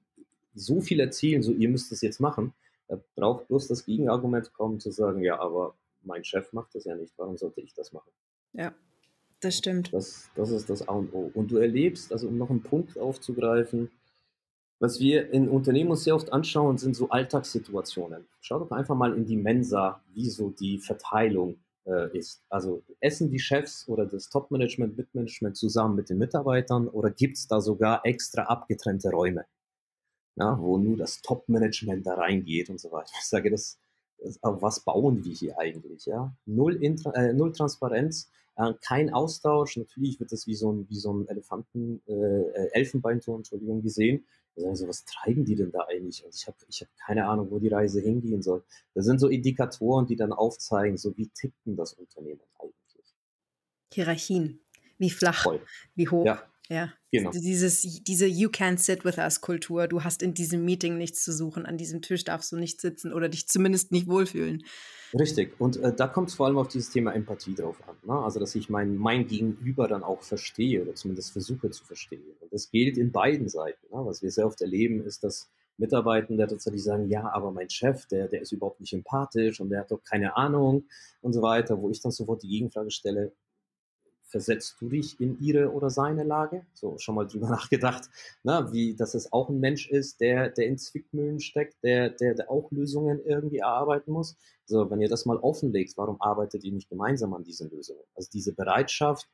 so 0.53 0.81
viel 0.81 0.99
erzählen, 0.99 1.41
so 1.41 1.53
ihr 1.53 1.69
müsst 1.69 1.91
es 1.93 2.01
jetzt 2.01 2.19
machen, 2.19 2.53
da 2.91 2.99
braucht 3.15 3.47
bloß 3.47 3.69
das 3.69 3.85
Gegenargument 3.85 4.51
kommen, 4.51 4.81
zu 4.81 4.91
sagen, 4.91 5.21
ja, 5.21 5.39
aber 5.39 5.75
mein 6.01 6.25
Chef 6.25 6.51
macht 6.51 6.75
das 6.75 6.83
ja 6.83 6.93
nicht, 6.93 7.13
warum 7.15 7.37
sollte 7.37 7.61
ich 7.61 7.73
das 7.73 7.93
machen? 7.93 8.11
Ja, 8.51 8.73
das 9.39 9.57
stimmt. 9.57 9.93
Das, 9.93 10.29
das 10.35 10.51
ist 10.51 10.69
das 10.69 10.85
A 10.89 10.95
und 10.95 11.13
O. 11.13 11.31
Und 11.33 11.51
du 11.51 11.57
erlebst, 11.57 12.11
also 12.11 12.27
um 12.27 12.37
noch 12.37 12.49
einen 12.49 12.63
Punkt 12.63 12.97
aufzugreifen, 12.97 13.89
was 14.79 14.99
wir 14.99 15.31
in 15.31 15.47
Unternehmen 15.47 15.91
uns 15.91 16.03
sehr 16.03 16.15
oft 16.15 16.33
anschauen, 16.33 16.77
sind 16.77 16.97
so 16.97 17.07
Alltagssituationen. 17.07 18.27
Schau 18.41 18.59
doch 18.59 18.71
einfach 18.71 18.95
mal 18.95 19.15
in 19.15 19.25
die 19.25 19.37
Mensa, 19.37 20.03
wie 20.13 20.29
so 20.29 20.49
die 20.49 20.77
Verteilung 20.77 21.59
äh, 21.85 22.17
ist. 22.17 22.43
Also 22.49 22.83
essen 22.99 23.29
die 23.29 23.39
Chefs 23.39 23.87
oder 23.87 24.05
das 24.05 24.27
Top-Management, 24.29 24.97
Mitmanagement 24.97 25.55
zusammen 25.55 25.95
mit 25.95 26.09
den 26.09 26.17
Mitarbeitern 26.17 26.89
oder 26.89 27.09
gibt 27.09 27.37
es 27.37 27.47
da 27.47 27.61
sogar 27.61 28.05
extra 28.05 28.43
abgetrennte 28.43 29.11
Räume? 29.11 29.45
Ja, 30.35 30.57
wo 30.59 30.77
nur 30.77 30.97
das 30.97 31.21
Top-Management 31.21 32.05
da 32.05 32.15
reingeht 32.15 32.69
und 32.69 32.79
so 32.79 32.91
weiter. 32.91 33.11
Ich 33.19 33.27
sage, 33.27 33.49
das, 33.49 33.79
das 34.17 34.39
was 34.41 34.81
bauen 34.81 35.23
wir 35.23 35.33
hier 35.33 35.57
eigentlich? 35.59 36.05
Ja? 36.05 36.35
Null, 36.45 36.81
Intra 36.81 37.11
äh, 37.13 37.33
null 37.33 37.51
Transparenz, 37.53 38.31
äh, 38.55 38.73
kein 38.81 39.13
Austausch. 39.13 39.77
Natürlich 39.77 40.19
wird 40.19 40.31
das 40.31 40.47
wie 40.47 40.55
so 40.55 40.71
ein, 40.71 40.89
wie 40.89 40.99
so 40.99 41.13
ein 41.13 41.27
Elefanten, 41.27 42.01
äh, 42.07 42.13
äh 42.13 42.69
Elfenbeinturm, 42.73 43.37
Entschuldigung, 43.37 43.81
gesehen. 43.81 44.25
Also, 44.57 44.87
was 44.87 45.05
treiben 45.05 45.45
die 45.45 45.55
denn 45.55 45.71
da 45.71 45.85
eigentlich? 45.87 46.25
Und 46.25 46.35
ich 46.35 46.45
habe 46.45 46.57
ich 46.67 46.81
hab 46.81 46.89
keine 46.97 47.25
Ahnung, 47.25 47.49
wo 47.51 47.59
die 47.59 47.69
Reise 47.69 48.01
hingehen 48.01 48.41
soll. 48.41 48.63
Das 48.93 49.05
sind 49.05 49.19
so 49.19 49.29
Indikatoren, 49.29 50.07
die 50.07 50.17
dann 50.17 50.33
aufzeigen, 50.33 50.97
so 50.97 51.15
wie 51.17 51.27
tickt 51.27 51.65
denn 51.65 51.77
das 51.77 51.93
Unternehmen 51.93 52.41
eigentlich? 52.59 53.15
Hierarchien. 53.93 54.59
Wie 54.97 55.09
flach, 55.09 55.43
Voll. 55.43 55.61
wie 55.95 56.07
hoch. 56.09 56.25
Ja. 56.25 56.43
Ja, 56.71 56.93
genau. 57.11 57.31
Dieses, 57.31 57.81
diese 57.81 58.27
You 58.27 58.47
can't 58.47 58.77
sit 58.77 59.03
with 59.03 59.17
us 59.17 59.41
Kultur. 59.41 59.89
Du 59.89 60.05
hast 60.05 60.23
in 60.23 60.33
diesem 60.33 60.63
Meeting 60.63 60.97
nichts 60.97 61.21
zu 61.21 61.33
suchen. 61.33 61.65
An 61.65 61.77
diesem 61.77 62.01
Tisch 62.01 62.23
darfst 62.23 62.49
du 62.53 62.55
nicht 62.55 62.79
sitzen 62.79 63.11
oder 63.11 63.27
dich 63.27 63.49
zumindest 63.49 63.91
nicht 63.91 64.07
wohlfühlen. 64.07 64.63
Richtig. 65.13 65.59
Und 65.59 65.75
äh, 65.75 65.93
da 65.93 66.07
kommt 66.07 66.29
es 66.29 66.35
vor 66.35 66.45
allem 66.45 66.57
auf 66.57 66.69
dieses 66.69 66.89
Thema 66.89 67.11
Empathie 67.11 67.55
drauf 67.55 67.75
an. 67.89 67.97
Ne? 68.07 68.17
Also, 68.17 68.39
dass 68.39 68.55
ich 68.55 68.69
mein, 68.69 68.95
mein 68.95 69.27
Gegenüber 69.27 69.89
dann 69.89 70.01
auch 70.01 70.21
verstehe 70.21 70.81
oder 70.81 70.95
zumindest 70.95 71.33
versuche 71.33 71.71
zu 71.71 71.83
verstehen. 71.83 72.23
Und 72.39 72.53
das 72.53 72.71
gilt 72.71 72.97
in 72.97 73.11
beiden 73.11 73.49
Seiten. 73.49 73.93
Ne? 73.93 74.05
Was 74.05 74.21
wir 74.21 74.31
sehr 74.31 74.47
oft 74.47 74.61
erleben, 74.61 75.03
ist, 75.03 75.25
dass 75.25 75.49
Mitarbeitende 75.75 76.47
tatsächlich 76.47 76.85
sagen, 76.85 77.09
ja, 77.09 77.29
aber 77.33 77.51
mein 77.51 77.69
Chef, 77.69 78.05
der, 78.05 78.29
der 78.29 78.43
ist 78.43 78.53
überhaupt 78.53 78.79
nicht 78.79 78.93
empathisch 78.93 79.59
und 79.59 79.71
der 79.71 79.81
hat 79.81 79.91
doch 79.91 80.03
keine 80.03 80.37
Ahnung 80.37 80.85
und 81.19 81.33
so 81.33 81.41
weiter, 81.41 81.81
wo 81.81 81.89
ich 81.89 82.01
dann 82.01 82.13
sofort 82.13 82.43
die 82.43 82.47
Gegenfrage 82.47 82.91
stelle, 82.91 83.33
versetzt 84.31 84.77
du 84.79 84.89
dich 84.89 85.19
in 85.19 85.39
ihre 85.39 85.71
oder 85.71 85.89
seine 85.89 86.23
Lage? 86.23 86.65
So, 86.73 86.97
schon 86.97 87.15
mal 87.15 87.27
drüber 87.27 87.49
nachgedacht, 87.49 88.09
na, 88.43 88.71
wie, 88.71 88.95
dass 88.95 89.13
es 89.13 89.31
auch 89.31 89.49
ein 89.49 89.59
Mensch 89.59 89.89
ist, 89.89 90.21
der, 90.21 90.49
der 90.49 90.65
in 90.67 90.77
Zwickmühlen 90.77 91.39
steckt, 91.39 91.83
der, 91.83 92.09
der, 92.09 92.33
der 92.33 92.49
auch 92.49 92.71
Lösungen 92.71 93.21
irgendwie 93.23 93.57
erarbeiten 93.57 94.11
muss. 94.11 94.37
So, 94.65 94.89
wenn 94.89 95.01
ihr 95.01 95.09
das 95.09 95.25
mal 95.25 95.37
offenlegt, 95.37 95.97
warum 95.97 96.19
arbeitet 96.21 96.63
ihr 96.63 96.71
nicht 96.71 96.89
gemeinsam 96.89 97.33
an 97.33 97.43
diesen 97.43 97.69
Lösungen? 97.69 98.03
Also 98.15 98.29
diese 98.33 98.53
Bereitschaft, 98.53 99.27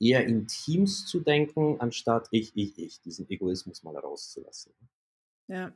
eher 0.00 0.26
in 0.26 0.46
Teams 0.46 1.06
zu 1.06 1.20
denken, 1.20 1.78
anstatt 1.78 2.28
ich, 2.30 2.52
ich, 2.56 2.78
ich, 2.78 3.00
diesen 3.02 3.28
Egoismus 3.28 3.82
mal 3.82 3.96
rauszulassen. 3.96 4.72
Ja, 5.46 5.72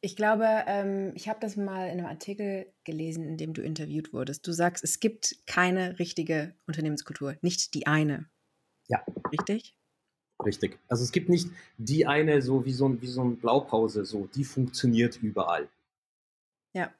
ich 0.00 0.16
glaube, 0.16 0.46
ähm, 0.66 1.12
ich 1.14 1.28
habe 1.28 1.40
das 1.40 1.56
mal 1.56 1.86
in 1.86 1.98
einem 1.98 2.06
Artikel 2.06 2.66
gelesen, 2.84 3.24
in 3.24 3.36
dem 3.36 3.52
du 3.52 3.62
interviewt 3.62 4.12
wurdest. 4.12 4.46
Du 4.46 4.52
sagst, 4.52 4.84
es 4.84 5.00
gibt 5.00 5.36
keine 5.46 5.98
richtige 5.98 6.54
Unternehmenskultur, 6.66 7.36
nicht 7.42 7.74
die 7.74 7.86
eine. 7.86 8.28
Ja. 8.86 9.04
Richtig? 9.32 9.74
Richtig. 10.44 10.78
Also 10.88 11.02
es 11.02 11.10
gibt 11.10 11.28
nicht 11.28 11.48
die 11.78 12.06
eine, 12.06 12.42
so 12.42 12.64
wie 12.64 12.72
so, 12.72 12.88
ein, 12.88 13.02
wie 13.02 13.08
so 13.08 13.22
eine 13.22 13.34
Blaupause, 13.34 14.04
so, 14.04 14.28
die 14.34 14.44
funktioniert 14.44 15.20
überall. 15.20 15.68
Ja. 16.72 16.92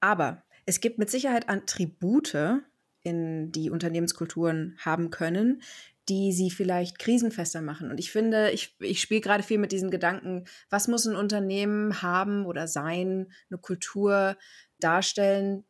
Aber 0.00 0.42
es 0.66 0.80
gibt 0.80 0.98
mit 0.98 1.10
Sicherheit 1.10 1.48
Attribute, 1.48 2.62
in 3.04 3.52
die 3.52 3.70
Unternehmenskulturen 3.70 4.76
haben 4.78 5.10
können, 5.10 5.62
die 6.08 6.32
sie 6.32 6.50
vielleicht 6.50 6.98
krisenfester 6.98 7.62
machen. 7.62 7.90
Und 7.90 7.98
ich 7.98 8.10
finde, 8.10 8.50
ich, 8.50 8.76
ich 8.80 9.00
spiele 9.00 9.20
gerade 9.20 9.42
viel 9.42 9.58
mit 9.58 9.72
diesen 9.72 9.90
Gedanken, 9.90 10.44
was 10.70 10.88
muss 10.88 11.06
ein 11.06 11.16
Unternehmen 11.16 12.02
haben 12.02 12.46
oder 12.46 12.68
sein, 12.68 13.32
eine 13.50 13.58
Kultur 13.58 14.36
darstellen, 14.80 15.64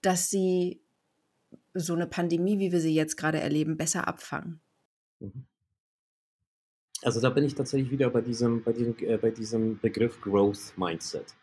dass 0.00 0.30
sie 0.30 0.82
so 1.74 1.94
eine 1.94 2.06
Pandemie, 2.06 2.58
wie 2.58 2.72
wir 2.72 2.80
sie 2.80 2.94
jetzt 2.94 3.16
gerade 3.16 3.40
erleben, 3.40 3.76
besser 3.76 4.08
abfangen. 4.08 4.60
Mhm. 5.20 5.46
Also 7.02 7.20
da 7.20 7.28
bin 7.28 7.44
ich 7.44 7.54
tatsächlich 7.54 7.90
wieder 7.90 8.08
bei 8.08 8.22
diesem, 8.22 8.62
bei 8.62 8.72
diesem, 8.72 8.96
äh, 9.00 9.18
bei 9.18 9.30
diesem 9.30 9.78
Begriff 9.78 10.20
Growth 10.22 10.72
Mindset. 10.76 11.34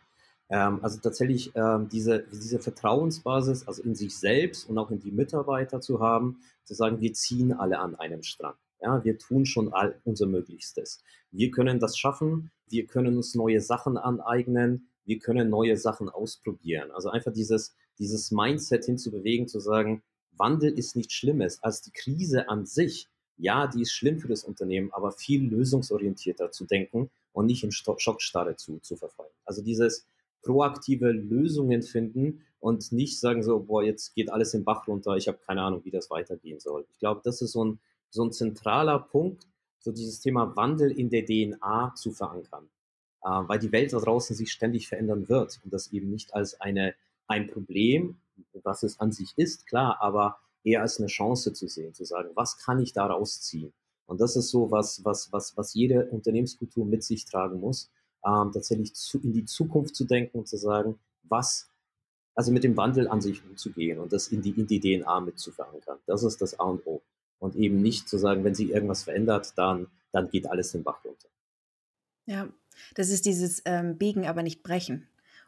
Ähm, 0.51 0.79
also 0.83 0.99
tatsächlich 0.99 1.51
ähm, 1.55 1.87
diese, 1.89 2.25
diese 2.31 2.59
Vertrauensbasis, 2.59 3.67
also 3.67 3.81
in 3.83 3.95
sich 3.95 4.15
selbst 4.17 4.69
und 4.69 4.77
auch 4.77 4.91
in 4.91 4.99
die 4.99 5.11
Mitarbeiter 5.11 5.79
zu 5.79 6.01
haben, 6.01 6.41
zu 6.65 6.73
sagen, 6.73 6.99
wir 6.99 7.13
ziehen 7.13 7.53
alle 7.53 7.79
an 7.79 7.95
einem 7.95 8.21
Strang. 8.21 8.55
Ja, 8.81 9.03
wir 9.03 9.17
tun 9.17 9.45
schon 9.45 9.73
all 9.73 9.99
unser 10.03 10.25
Möglichstes. 10.25 11.03
Wir 11.31 11.51
können 11.51 11.79
das 11.79 11.97
schaffen. 11.97 12.51
Wir 12.67 12.85
können 12.85 13.15
uns 13.15 13.33
neue 13.33 13.61
Sachen 13.61 13.97
aneignen. 13.97 14.89
Wir 15.05 15.19
können 15.19 15.49
neue 15.49 15.77
Sachen 15.77 16.09
ausprobieren. 16.09 16.91
Also 16.91 17.09
einfach 17.09 17.31
dieses, 17.31 17.75
dieses 17.97 18.31
Mindset 18.31 18.85
hinzubewegen, 18.85 19.47
zu 19.47 19.59
sagen, 19.59 20.03
Wandel 20.31 20.77
ist 20.77 20.95
nichts 20.95 21.13
Schlimmes 21.13 21.63
als 21.63 21.81
die 21.81 21.91
Krise 21.91 22.49
an 22.49 22.65
sich. 22.65 23.07
Ja, 23.37 23.67
die 23.67 23.83
ist 23.83 23.93
schlimm 23.93 24.19
für 24.19 24.27
das 24.27 24.43
Unternehmen, 24.43 24.91
aber 24.91 25.11
viel 25.11 25.47
lösungsorientierter 25.47 26.51
zu 26.51 26.65
denken 26.65 27.09
und 27.31 27.45
nicht 27.45 27.63
in 27.63 27.71
Schockstarre 27.71 28.55
zu, 28.55 28.79
zu 28.79 28.97
verfallen. 28.97 29.31
Also 29.45 29.61
dieses, 29.61 30.07
proaktive 30.41 31.12
Lösungen 31.12 31.82
finden 31.82 32.41
und 32.60 32.91
nicht 32.91 33.19
sagen 33.19 33.43
so, 33.43 33.60
boah, 33.60 33.84
jetzt 33.84 34.13
geht 34.15 34.32
alles 34.32 34.54
im 34.54 34.63
Bach 34.63 34.88
runter, 34.88 35.15
ich 35.15 35.27
habe 35.27 35.39
keine 35.45 35.63
Ahnung, 35.63 35.84
wie 35.84 35.91
das 35.91 36.10
weitergehen 36.10 36.60
soll. 36.60 36.86
Ich 36.91 36.99
glaube, 36.99 37.21
das 37.23 37.41
ist 37.41 37.51
so 37.51 37.65
ein, 37.65 37.80
so 38.10 38.23
ein 38.23 38.32
zentraler 38.32 38.99
Punkt, 38.99 39.47
so 39.80 39.91
dieses 39.91 40.19
Thema 40.19 40.56
Wandel 40.56 40.91
in 40.91 41.10
der 41.10 41.25
DNA 41.25 41.93
zu 41.95 42.12
verankern, 42.12 42.69
äh, 43.23 43.30
weil 43.30 43.60
die 43.60 43.71
Welt 43.71 43.93
da 43.93 43.99
draußen 43.99 44.36
sich 44.36 44.51
ständig 44.51 44.88
verändern 44.88 45.27
wird 45.27 45.60
und 45.63 45.73
das 45.73 45.91
eben 45.91 46.10
nicht 46.10 46.34
als 46.34 46.60
eine, 46.62 46.93
ein 47.27 47.47
Problem, 47.47 48.17
was 48.63 48.84
es 48.84 48.99
an 48.99 49.12
sich 49.12 49.34
ist, 49.38 49.67
klar, 49.67 49.97
aber 50.01 50.38
eher 50.63 50.82
als 50.82 50.99
eine 50.99 51.08
Chance 51.08 51.54
zu 51.54 51.67
sehen, 51.67 51.93
zu 51.93 52.06
sagen, 52.06 52.30
was 52.36 52.58
kann 52.58 52.80
ich 52.80 52.93
daraus 52.93 53.41
ziehen? 53.41 53.73
Und 54.06 54.19
das 54.21 54.36
ist 54.36 54.49
so 54.49 54.71
was, 54.71 55.04
was, 55.06 55.32
was, 55.32 55.56
was 55.58 55.73
jede 55.73 56.06
Unternehmenskultur 56.08 56.86
mit 56.86 57.04
sich 57.04 57.25
tragen 57.25 57.60
muss, 57.60 57.89
ähm, 58.25 58.51
tatsächlich 58.53 58.93
zu, 58.93 59.19
in 59.21 59.34
die 59.34 59.45
Zukunft 59.45 59.95
zu 59.95 60.05
denken 60.05 60.39
und 60.39 60.47
zu 60.47 60.57
sagen, 60.57 60.99
was, 61.23 61.69
also 62.36 62.51
mit 62.51 62.63
dem 62.63 62.77
Wandel 62.77 63.07
an 63.07 63.21
sich 63.21 63.43
umzugehen 63.43 63.99
und 63.99 64.13
das 64.13 64.27
in 64.27 64.41
die, 64.41 64.51
in 64.51 64.67
die 64.67 64.79
DNA 64.79 65.19
mit 65.21 65.39
zu 65.39 65.51
verankern. 65.51 65.99
Das 66.05 66.23
ist 66.23 66.41
das 66.41 66.60
A 66.60 66.63
und 66.63 66.86
O 66.86 67.01
und 67.39 67.55
eben 67.55 67.81
nicht 67.81 68.07
zu 68.07 68.17
sagen, 68.17 68.43
wenn 68.43 68.55
sich 68.55 68.69
irgendwas 68.69 69.03
verändert, 69.03 69.53
dann, 69.57 69.88
dann 70.12 70.29
geht 70.29 70.47
alles 70.47 70.71
den 70.71 70.84
Bach 70.84 71.03
runter. 71.03 71.27
Ja, 72.27 72.47
das 72.95 73.10
ist 73.10 73.25
dieses 73.25 73.62
ähm, 73.65 73.97
Biegen, 73.97 74.27
aber 74.27 74.43
nicht 74.43 74.63
brechen. 74.63 75.07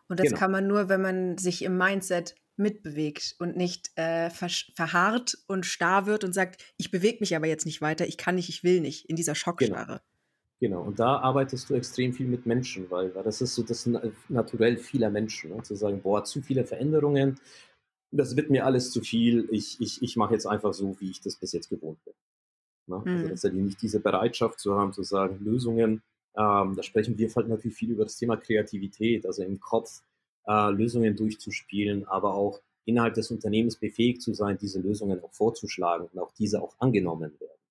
Und 0.09 0.19
das 0.19 0.27
genau. 0.27 0.39
kann 0.39 0.51
man 0.51 0.67
nur, 0.67 0.89
wenn 0.89 1.01
man 1.01 1.37
sich 1.37 1.63
im 1.63 1.77
Mindset 1.77 2.35
mitbewegt 2.55 3.35
und 3.39 3.55
nicht 3.55 3.91
äh, 3.95 4.29
ver 4.29 4.49
verharrt 4.75 5.37
und 5.47 5.65
starr 5.65 6.05
wird 6.05 6.23
und 6.23 6.33
sagt, 6.33 6.63
ich 6.77 6.91
bewege 6.91 7.17
mich 7.19 7.35
aber 7.35 7.47
jetzt 7.47 7.65
nicht 7.65 7.81
weiter, 7.81 8.07
ich 8.07 8.17
kann 8.17 8.35
nicht, 8.35 8.49
ich 8.49 8.63
will 8.63 8.79
nicht, 8.79 9.09
in 9.09 9.15
dieser 9.15 9.35
Schockstarre. 9.35 9.85
Genau. 9.85 10.12
Genau. 10.67 10.81
und 10.83 10.99
da 10.99 11.17
arbeitest 11.17 11.69
du 11.69 11.73
extrem 11.75 12.13
viel 12.13 12.27
mit 12.27 12.45
Menschen, 12.45 12.89
weil, 12.89 13.13
weil 13.15 13.23
das 13.23 13.41
ist 13.41 13.55
so 13.55 13.63
das 13.63 13.89
Naturell 14.29 14.77
vieler 14.77 15.09
Menschen, 15.09 15.51
ne? 15.51 15.61
zu 15.63 15.75
sagen, 15.75 16.01
boah, 16.01 16.23
zu 16.23 16.41
viele 16.41 16.63
Veränderungen, 16.63 17.39
das 18.11 18.35
wird 18.35 18.49
mir 18.49 18.65
alles 18.65 18.91
zu 18.91 19.01
viel, 19.01 19.47
ich, 19.51 19.81
ich, 19.81 20.01
ich 20.01 20.15
mache 20.15 20.33
jetzt 20.33 20.45
einfach 20.45 20.73
so, 20.73 20.99
wie 20.99 21.09
ich 21.09 21.21
das 21.21 21.35
bis 21.35 21.51
jetzt 21.51 21.69
gewohnt 21.69 22.03
bin. 22.05 22.13
Ne? 22.87 22.95
Also, 22.95 23.09
mhm. 23.09 23.15
Also 23.15 23.27
tatsächlich 23.29 23.63
nicht 23.63 23.81
diese 23.81 23.99
Bereitschaft 23.99 24.59
zu 24.59 24.75
haben, 24.75 24.93
zu 24.93 25.03
sagen, 25.03 25.43
Lösungen, 25.43 26.01
ähm, 26.35 26.75
da 26.75 26.83
sprechen 26.83 27.17
wir 27.17 27.29
halt 27.35 27.47
natürlich 27.47 27.77
viel 27.77 27.91
über 27.91 28.03
das 28.03 28.17
Thema 28.17 28.37
Kreativität, 28.37 29.25
also 29.25 29.43
im 29.43 29.59
Kopf 29.59 30.01
äh, 30.47 30.71
Lösungen 30.71 31.15
durchzuspielen, 31.15 32.07
aber 32.07 32.35
auch 32.35 32.61
innerhalb 32.85 33.13
des 33.13 33.31
Unternehmens 33.31 33.77
befähigt 33.77 34.21
zu 34.21 34.33
sein, 34.33 34.57
diese 34.57 34.79
Lösungen 34.79 35.21
auch 35.23 35.31
vorzuschlagen 35.31 36.07
und 36.11 36.19
auch 36.19 36.31
diese 36.33 36.61
auch 36.61 36.75
angenommen 36.79 37.31
werden. 37.39 37.62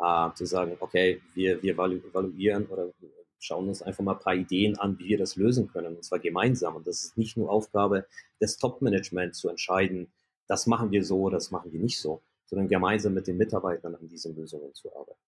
Äh, 0.00 0.32
zu 0.34 0.46
sagen, 0.46 0.76
okay, 0.78 1.20
wir, 1.34 1.60
wir 1.62 1.72
evaluieren 1.74 2.66
oder 2.66 2.92
schauen 3.40 3.68
uns 3.68 3.82
einfach 3.82 4.04
mal 4.04 4.14
ein 4.14 4.20
paar 4.20 4.34
Ideen 4.34 4.78
an, 4.78 4.98
wie 4.98 5.08
wir 5.08 5.18
das 5.18 5.36
lösen 5.36 5.68
können, 5.68 5.96
und 5.96 6.04
zwar 6.04 6.18
gemeinsam. 6.18 6.76
Und 6.76 6.86
das 6.86 7.02
ist 7.02 7.18
nicht 7.18 7.36
nur 7.36 7.50
Aufgabe 7.50 8.06
des 8.40 8.58
Top-Management 8.58 9.34
zu 9.34 9.48
entscheiden, 9.48 10.12
das 10.46 10.66
machen 10.66 10.90
wir 10.92 11.04
so, 11.04 11.28
das 11.30 11.50
machen 11.50 11.72
wir 11.72 11.80
nicht 11.80 12.00
so, 12.00 12.22
sondern 12.46 12.68
gemeinsam 12.68 13.14
mit 13.14 13.26
den 13.26 13.36
Mitarbeitern 13.36 13.94
an 13.94 14.08
diesen 14.08 14.34
Lösungen 14.34 14.72
zu 14.74 14.94
arbeiten. 14.94 15.20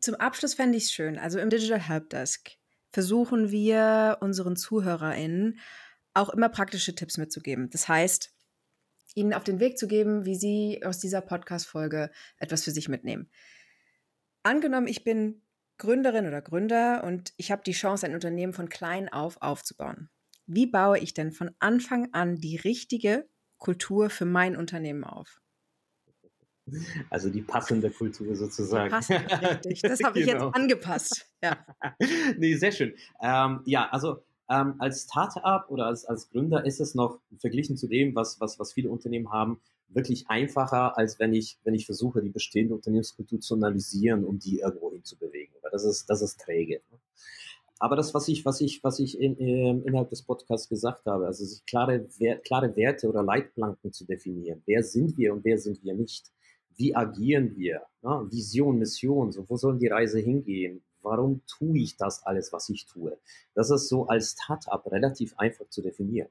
Zum 0.00 0.14
Abschluss 0.16 0.54
fände 0.54 0.76
ich 0.76 0.84
es 0.84 0.92
schön, 0.92 1.18
also 1.18 1.38
im 1.38 1.50
Digital 1.50 1.80
Helpdesk 1.80 2.52
versuchen 2.90 3.50
wir 3.50 4.18
unseren 4.20 4.56
ZuhörerInnen 4.56 5.58
auch 6.14 6.28
immer 6.28 6.50
praktische 6.50 6.94
Tipps 6.94 7.16
mitzugeben. 7.16 7.70
Das 7.70 7.88
heißt, 7.88 8.32
ihnen 9.14 9.34
auf 9.34 9.44
den 9.44 9.60
Weg 9.60 9.78
zu 9.78 9.86
geben, 9.86 10.24
wie 10.24 10.36
sie 10.36 10.82
aus 10.84 10.98
dieser 10.98 11.20
Podcast-Folge 11.20 12.10
etwas 12.38 12.64
für 12.64 12.70
sich 12.70 12.88
mitnehmen. 12.88 13.30
Angenommen, 14.42 14.86
ich 14.88 15.04
bin 15.04 15.42
Gründerin 15.78 16.26
oder 16.26 16.42
Gründer 16.42 17.04
und 17.04 17.32
ich 17.36 17.50
habe 17.50 17.62
die 17.64 17.72
Chance, 17.72 18.06
ein 18.06 18.14
Unternehmen 18.14 18.52
von 18.52 18.68
klein 18.68 19.08
auf 19.08 19.40
aufzubauen. 19.40 20.10
Wie 20.46 20.66
baue 20.66 20.98
ich 20.98 21.14
denn 21.14 21.32
von 21.32 21.50
Anfang 21.58 22.08
an 22.12 22.36
die 22.36 22.56
richtige 22.56 23.28
Kultur 23.58 24.10
für 24.10 24.24
mein 24.24 24.56
Unternehmen 24.56 25.04
auf? 25.04 25.40
Also 27.10 27.28
die 27.28 27.42
passende 27.42 27.90
Kultur 27.90 28.34
sozusagen. 28.36 28.84
Die 28.84 28.90
passende, 28.90 29.50
richtig. 29.50 29.82
Das 29.82 30.02
habe 30.02 30.20
ich 30.20 30.26
genau. 30.30 30.46
jetzt 30.46 30.56
angepasst. 30.56 31.26
Ja. 31.42 31.66
nee, 32.38 32.54
sehr 32.54 32.72
schön. 32.72 32.94
Ähm, 33.20 33.60
ja, 33.64 33.88
also 33.90 34.24
ähm, 34.50 34.74
als 34.78 35.04
Startup 35.04 35.64
oder 35.68 35.86
als, 35.86 36.04
als 36.04 36.28
Gründer 36.28 36.64
ist 36.64 36.80
es 36.80 36.94
noch 36.94 37.20
verglichen 37.38 37.76
zu 37.76 37.88
dem, 37.88 38.14
was, 38.14 38.40
was, 38.40 38.58
was 38.58 38.72
viele 38.72 38.90
Unternehmen 38.90 39.30
haben, 39.30 39.60
wirklich 39.88 40.28
einfacher, 40.28 40.96
als 40.96 41.18
wenn 41.18 41.32
ich, 41.32 41.58
wenn 41.64 41.74
ich 41.74 41.86
versuche, 41.86 42.22
die 42.22 42.30
bestehende 42.30 42.74
Unternehmenskultur 42.74 43.40
zu 43.40 43.54
analysieren, 43.54 44.24
um 44.24 44.38
die 44.38 44.60
irgendwo 44.60 44.90
hinzubewegen. 44.92 45.54
Weil 45.62 45.70
das 45.70 45.84
ist, 45.84 46.08
das 46.08 46.22
ist 46.22 46.40
träge. 46.40 46.80
Aber 47.78 47.96
das, 47.96 48.14
was 48.14 48.28
ich, 48.28 48.44
was 48.44 48.60
ich, 48.60 48.82
was 48.84 49.00
ich 49.00 49.20
in, 49.20 49.36
in, 49.36 49.82
innerhalb 49.82 50.08
des 50.08 50.22
Podcasts 50.22 50.68
gesagt 50.68 51.04
habe, 51.06 51.26
also 51.26 51.44
sich 51.44 51.64
klare, 51.66 52.06
klare 52.44 52.76
Werte 52.76 53.08
oder 53.08 53.24
Leitplanken 53.24 53.92
zu 53.92 54.06
definieren. 54.06 54.62
Wer 54.66 54.84
sind 54.84 55.18
wir 55.18 55.32
und 55.32 55.44
wer 55.44 55.58
sind 55.58 55.82
wir 55.82 55.94
nicht? 55.94 56.30
Wie 56.76 56.94
agieren 56.94 57.56
wir? 57.56 57.82
Ne? 58.02 58.28
Vision, 58.30 58.78
Mission, 58.78 59.32
so, 59.32 59.48
wo 59.48 59.56
soll 59.56 59.78
die 59.78 59.88
Reise 59.88 60.20
hingehen? 60.20 60.82
Warum 61.02 61.42
tue 61.46 61.78
ich 61.78 61.96
das 61.96 62.24
alles, 62.24 62.52
was 62.52 62.68
ich 62.68 62.86
tue? 62.86 63.18
Das 63.54 63.70
ist 63.70 63.88
so 63.88 64.06
als 64.06 64.32
Startup 64.32 64.84
relativ 64.90 65.34
einfach 65.38 65.68
zu 65.68 65.82
definieren. 65.82 66.28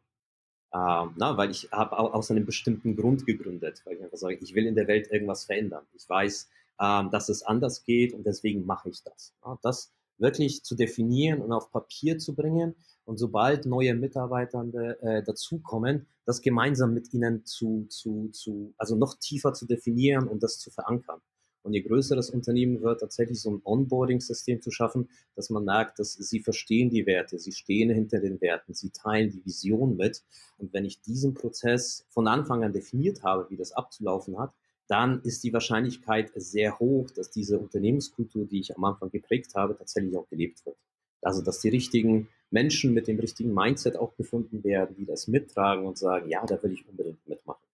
Ähm, 0.73 1.13
na, 1.17 1.35
weil 1.37 1.51
ich 1.51 1.69
habe 1.71 1.97
aus 1.97 2.31
einem 2.31 2.45
bestimmten 2.45 2.95
Grund 2.95 3.25
gegründet, 3.25 3.81
weil 3.85 3.97
ich 3.97 4.03
einfach 4.03 4.17
sage, 4.17 4.37
ich 4.41 4.55
will 4.55 4.65
in 4.65 4.75
der 4.75 4.87
Welt 4.87 5.11
irgendwas 5.11 5.45
verändern. 5.45 5.85
Ich 5.93 6.07
weiß, 6.07 6.49
ähm, 6.79 7.11
dass 7.11 7.29
es 7.29 7.43
anders 7.43 7.83
geht 7.83 8.13
und 8.13 8.25
deswegen 8.25 8.65
mache 8.65 8.89
ich 8.89 9.03
das. 9.03 9.33
Ja, 9.45 9.59
das 9.61 9.91
wirklich 10.17 10.63
zu 10.63 10.75
definieren 10.75 11.41
und 11.41 11.51
auf 11.51 11.71
Papier 11.71 12.19
zu 12.19 12.35
bringen 12.35 12.75
und 13.05 13.17
sobald 13.17 13.65
neue 13.65 13.95
Mitarbeiter 13.95 14.63
äh, 15.01 15.23
dazukommen, 15.23 16.07
das 16.25 16.41
gemeinsam 16.41 16.93
mit 16.93 17.11
ihnen 17.13 17.43
zu, 17.45 17.87
zu, 17.89 18.29
zu, 18.29 18.73
also 18.77 18.95
noch 18.95 19.15
tiefer 19.19 19.53
zu 19.53 19.65
definieren 19.65 20.27
und 20.27 20.43
das 20.43 20.59
zu 20.59 20.69
verankern. 20.69 21.19
Und 21.63 21.73
je 21.73 21.81
größer 21.81 22.15
das 22.15 22.29
Unternehmen 22.29 22.81
wird, 22.81 23.01
tatsächlich 23.01 23.39
so 23.39 23.51
ein 23.51 23.61
Onboarding-System 23.63 24.61
zu 24.61 24.71
schaffen, 24.71 25.09
dass 25.35 25.49
man 25.49 25.65
merkt, 25.65 25.99
dass 25.99 26.13
sie 26.13 26.39
verstehen 26.39 26.89
die 26.89 27.05
Werte, 27.05 27.37
sie 27.37 27.51
stehen 27.51 27.89
hinter 27.89 28.19
den 28.19 28.41
Werten, 28.41 28.73
sie 28.73 28.89
teilen 28.89 29.29
die 29.29 29.45
Vision 29.45 29.95
mit. 29.97 30.23
Und 30.57 30.73
wenn 30.73 30.85
ich 30.85 31.01
diesen 31.01 31.33
Prozess 31.33 32.05
von 32.09 32.27
Anfang 32.27 32.63
an 32.63 32.73
definiert 32.73 33.23
habe, 33.23 33.49
wie 33.49 33.57
das 33.57 33.71
abzulaufen 33.71 34.39
hat, 34.39 34.53
dann 34.87 35.21
ist 35.21 35.43
die 35.43 35.53
Wahrscheinlichkeit 35.53 36.31
sehr 36.35 36.77
hoch, 36.79 37.09
dass 37.11 37.31
diese 37.31 37.59
Unternehmenskultur, 37.59 38.45
die 38.45 38.59
ich 38.59 38.75
am 38.75 38.83
Anfang 38.83 39.09
geprägt 39.09 39.55
habe, 39.55 39.77
tatsächlich 39.77 40.17
auch 40.17 40.27
gelebt 40.27 40.65
wird. 40.65 40.75
Also, 41.21 41.41
dass 41.41 41.61
die 41.61 41.69
richtigen 41.69 42.27
Menschen 42.49 42.93
mit 42.93 43.07
dem 43.07 43.19
richtigen 43.19 43.53
Mindset 43.53 43.95
auch 43.95 44.15
gefunden 44.17 44.63
werden, 44.63 44.95
die 44.97 45.05
das 45.05 45.27
mittragen 45.27 45.85
und 45.85 45.97
sagen, 45.97 46.29
ja, 46.29 46.45
da 46.45 46.61
will 46.61 46.73
ich 46.73 46.87
unbedingt 46.87 47.25
mitmachen. 47.27 47.70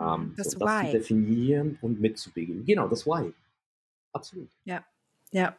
Ähm, 0.00 0.34
das, 0.36 0.52
so, 0.52 0.58
das 0.58 0.68
Why. 0.68 0.86
zu 0.86 0.92
definieren 0.98 1.78
und 1.80 2.00
mitzubegeben. 2.00 2.64
Genau, 2.64 2.88
das 2.88 3.06
Why. 3.06 3.32
Absolut. 4.12 4.48
Ja. 4.64 4.84
Ja. 5.30 5.56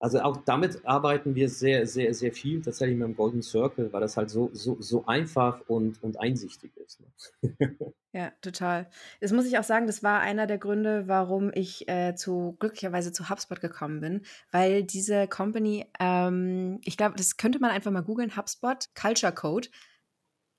Also 0.00 0.20
auch 0.20 0.38
damit 0.38 0.84
arbeiten 0.86 1.34
wir 1.34 1.48
sehr, 1.48 1.86
sehr, 1.86 2.14
sehr 2.14 2.32
viel 2.32 2.62
tatsächlich 2.62 2.96
mit 2.96 3.06
dem 3.06 3.16
Golden 3.16 3.42
Circle, 3.42 3.92
weil 3.92 4.00
das 4.00 4.16
halt 4.16 4.30
so, 4.30 4.50
so, 4.54 4.76
so 4.80 5.04
einfach 5.06 5.60
und, 5.68 6.02
und 6.02 6.18
einsichtig 6.18 6.72
ist. 6.78 7.00
Ne? 7.00 7.76
ja, 8.12 8.32
total. 8.40 8.88
Das 9.20 9.32
muss 9.32 9.44
ich 9.44 9.58
auch 9.58 9.64
sagen, 9.64 9.86
das 9.86 10.02
war 10.02 10.20
einer 10.20 10.46
der 10.46 10.56
Gründe, 10.56 11.08
warum 11.08 11.50
ich 11.54 11.86
äh, 11.88 12.14
zu 12.14 12.56
glücklicherweise 12.58 13.12
zu 13.12 13.28
HubSpot 13.28 13.60
gekommen 13.60 14.00
bin, 14.00 14.22
weil 14.50 14.82
diese 14.82 15.28
Company, 15.28 15.86
ähm, 16.00 16.80
ich 16.82 16.96
glaube, 16.96 17.16
das 17.16 17.36
könnte 17.36 17.58
man 17.58 17.70
einfach 17.70 17.90
mal 17.90 18.02
googeln, 18.02 18.34
HubSpot 18.34 18.88
Culture 18.94 19.32
Code 19.32 19.68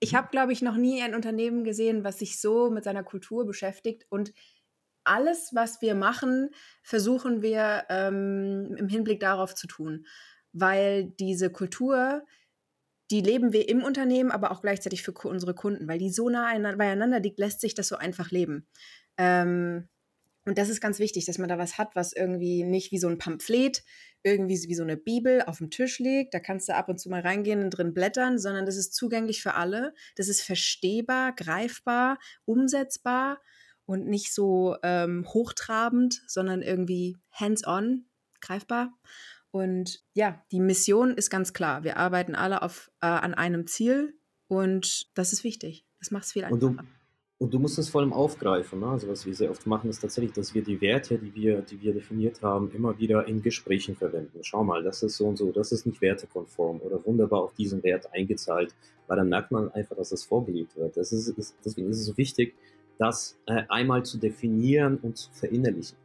ich 0.03 0.11
mhm. 0.11 0.17
habe, 0.17 0.27
glaube 0.29 0.53
ich, 0.53 0.61
noch 0.61 0.75
nie 0.75 1.01
ein 1.01 1.15
Unternehmen 1.15 1.63
gesehen, 1.63 2.03
was 2.03 2.19
sich 2.19 2.39
so 2.39 2.69
mit 2.69 2.83
seiner 2.83 3.03
Kultur 3.03 3.45
beschäftigt 3.45 4.05
und 4.09 4.33
alles, 5.05 5.51
was 5.53 5.81
wir 5.81 5.95
machen, 5.95 6.49
versuchen 6.81 7.41
wir 7.41 7.85
ähm, 7.89 8.75
im 8.77 8.87
Hinblick 8.87 9.19
darauf 9.19 9.53
zu 9.55 9.67
tun, 9.67 10.05
weil 10.53 11.11
diese 11.19 11.51
Kultur, 11.51 12.23
die 13.11 13.21
leben 13.21 13.51
wir 13.51 13.67
im 13.67 13.83
Unternehmen, 13.83 14.31
aber 14.31 14.51
auch 14.51 14.61
gleichzeitig 14.61 15.03
für 15.03 15.11
unsere 15.11 15.53
Kunden, 15.53 15.87
weil 15.87 15.99
die 15.99 16.09
so 16.09 16.29
nah 16.29 16.57
beieinander 16.75 17.19
liegt, 17.19 17.39
lässt 17.39 17.59
sich 17.59 17.73
das 17.73 17.89
so 17.89 17.97
einfach 17.97 18.31
leben. 18.31 18.67
Ähm, 19.17 19.89
und 20.45 20.57
das 20.57 20.69
ist 20.69 20.81
ganz 20.81 20.99
wichtig, 20.99 21.25
dass 21.25 21.37
man 21.37 21.47
da 21.47 21.57
was 21.57 21.77
hat, 21.77 21.95
was 21.95 22.11
irgendwie 22.11 22.63
nicht 22.63 22.91
wie 22.91 22.97
so 22.97 23.07
ein 23.07 23.17
Pamphlet, 23.17 23.83
irgendwie 24.23 24.55
wie 24.67 24.75
so 24.75 24.83
eine 24.83 24.97
Bibel 24.97 25.41
auf 25.43 25.59
dem 25.59 25.69
Tisch 25.69 25.99
liegt. 25.99 26.33
Da 26.33 26.39
kannst 26.39 26.67
du 26.67 26.75
ab 26.75 26.89
und 26.89 26.99
zu 26.99 27.09
mal 27.09 27.21
reingehen 27.21 27.63
und 27.63 27.69
drin 27.69 27.93
blättern, 27.93 28.37
sondern 28.37 28.65
das 28.65 28.75
ist 28.75 28.93
zugänglich 28.93 29.41
für 29.41 29.53
alle. 29.53 29.93
Das 30.15 30.27
ist 30.27 30.41
verstehbar, 30.41 31.33
greifbar, 31.33 32.19
umsetzbar 32.45 33.41
und 33.85 34.07
nicht 34.07 34.33
so 34.33 34.75
ähm, 34.83 35.25
hochtrabend, 35.27 36.21
sondern 36.27 36.61
irgendwie 36.61 37.17
hands-on, 37.31 38.05
greifbar. 38.41 38.93
Und 39.51 40.03
ja, 40.13 40.43
die 40.51 40.59
Mission 40.59 41.15
ist 41.15 41.29
ganz 41.29 41.53
klar. 41.53 41.83
Wir 41.83 41.97
arbeiten 41.97 42.35
alle 42.35 42.63
auf, 42.63 42.91
äh, 43.01 43.05
an 43.05 43.33
einem 43.33 43.67
Ziel 43.67 44.17
und 44.47 45.15
das 45.17 45.31
ist 45.31 45.43
wichtig. 45.45 45.85
Das 45.99 46.11
macht 46.11 46.25
es 46.25 46.33
viel 46.33 46.43
einfacher. 46.43 46.85
Und 47.43 47.53
du 47.53 47.59
musst 47.59 47.77
es 47.77 47.89
vor 47.89 47.99
allem 47.99 48.13
aufgreifen. 48.13 48.79
Ne? 48.79 48.87
Also 48.87 49.09
was 49.09 49.25
wir 49.25 49.35
sehr 49.35 49.51
oft 49.51 49.67
machen, 49.67 49.89
ist 49.89 49.99
tatsächlich, 49.99 50.31
dass 50.31 50.55
wir 50.55 50.63
die 50.63 50.79
Werte, 50.79 51.17
die 51.17 51.35
wir, 51.35 51.61
die 51.61 51.81
wir 51.81 51.91
definiert 51.91 52.41
haben, 52.41 52.71
immer 52.71 52.97
wieder 52.97 53.27
in 53.27 53.41
Gesprächen 53.41 53.97
verwenden. 53.97 54.39
Schau 54.43 54.63
mal, 54.63 54.81
das 54.81 55.03
ist 55.03 55.17
so 55.17 55.27
und 55.27 55.35
so, 55.35 55.51
das 55.51 55.73
ist 55.73 55.85
nicht 55.85 55.99
wertekonform 55.99 56.79
oder 56.79 57.05
wunderbar 57.05 57.41
auf 57.41 57.53
diesen 57.53 57.83
Wert 57.83 58.07
eingezahlt, 58.13 58.73
weil 59.07 59.17
dann 59.17 59.27
merkt 59.27 59.51
man 59.51 59.69
einfach, 59.73 59.97
dass 59.97 60.13
es 60.13 60.23
vorgelebt 60.23 60.77
wird. 60.77 60.95
Das 60.95 61.11
ist, 61.11 61.27
ist, 61.37 61.57
deswegen 61.65 61.89
ist 61.89 61.99
es 61.99 62.05
so 62.05 62.15
wichtig, 62.15 62.55
das 62.97 63.37
äh, 63.45 63.63
einmal 63.67 64.05
zu 64.05 64.19
definieren 64.19 64.97
und 65.01 65.17
zu 65.17 65.29
verinnerlichen. 65.33 65.97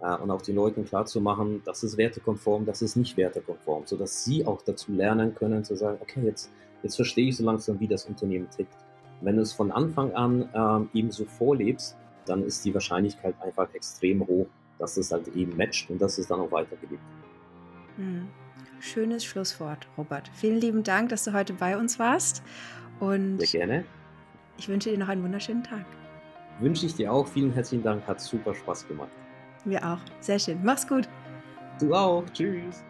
äh, 0.00 0.16
und 0.18 0.30
auch 0.30 0.42
den 0.42 0.54
Leuten 0.54 0.84
klarzumachen, 0.84 1.62
das 1.64 1.82
ist 1.82 1.96
wertekonform, 1.96 2.64
das 2.64 2.80
ist 2.80 2.94
nicht 2.94 3.16
wertekonform, 3.16 3.86
sodass 3.86 4.24
sie 4.24 4.46
auch 4.46 4.62
dazu 4.62 4.92
lernen 4.92 5.34
können 5.34 5.64
zu 5.64 5.74
sagen, 5.74 5.98
okay, 6.00 6.22
jetzt, 6.24 6.52
jetzt 6.84 6.94
verstehe 6.94 7.26
ich 7.30 7.36
so 7.36 7.44
langsam, 7.44 7.80
wie 7.80 7.88
das 7.88 8.04
Unternehmen 8.04 8.48
tickt. 8.50 8.85
Wenn 9.20 9.36
du 9.36 9.42
es 9.42 9.52
von 9.52 9.70
Anfang 9.72 10.12
an 10.14 10.48
ähm, 10.54 10.90
eben 10.92 11.10
so 11.10 11.24
vorlebst, 11.24 11.96
dann 12.26 12.44
ist 12.44 12.64
die 12.64 12.74
Wahrscheinlichkeit 12.74 13.34
einfach 13.40 13.72
extrem 13.74 14.26
hoch, 14.26 14.46
dass 14.78 14.96
es 14.96 15.12
halt 15.12 15.28
eben 15.28 15.56
matcht 15.56 15.90
und 15.90 16.00
dass 16.00 16.18
es 16.18 16.26
dann 16.26 16.40
auch 16.40 16.52
weitergelebt 16.52 17.02
mhm. 17.96 18.28
Schönes 18.78 19.24
Schlusswort, 19.24 19.88
Robert. 19.96 20.30
Vielen 20.34 20.60
lieben 20.60 20.82
Dank, 20.82 21.08
dass 21.08 21.24
du 21.24 21.32
heute 21.32 21.54
bei 21.54 21.78
uns 21.78 21.98
warst. 21.98 22.42
Und 23.00 23.38
Sehr 23.38 23.60
gerne. 23.60 23.84
Ich 24.58 24.68
wünsche 24.68 24.90
dir 24.90 24.98
noch 24.98 25.08
einen 25.08 25.22
wunderschönen 25.22 25.62
Tag. 25.62 25.84
Wünsche 26.60 26.86
ich 26.86 26.94
dir 26.94 27.12
auch. 27.12 27.26
Vielen 27.26 27.52
herzlichen 27.52 27.82
Dank. 27.82 28.06
Hat 28.06 28.20
super 28.20 28.54
Spaß 28.54 28.86
gemacht. 28.86 29.10
Wir 29.64 29.84
auch. 29.84 29.98
Sehr 30.20 30.38
schön. 30.38 30.60
Mach's 30.62 30.86
gut. 30.86 31.08
Du 31.80 31.94
auch. 31.94 32.24
Tschüss. 32.32 32.84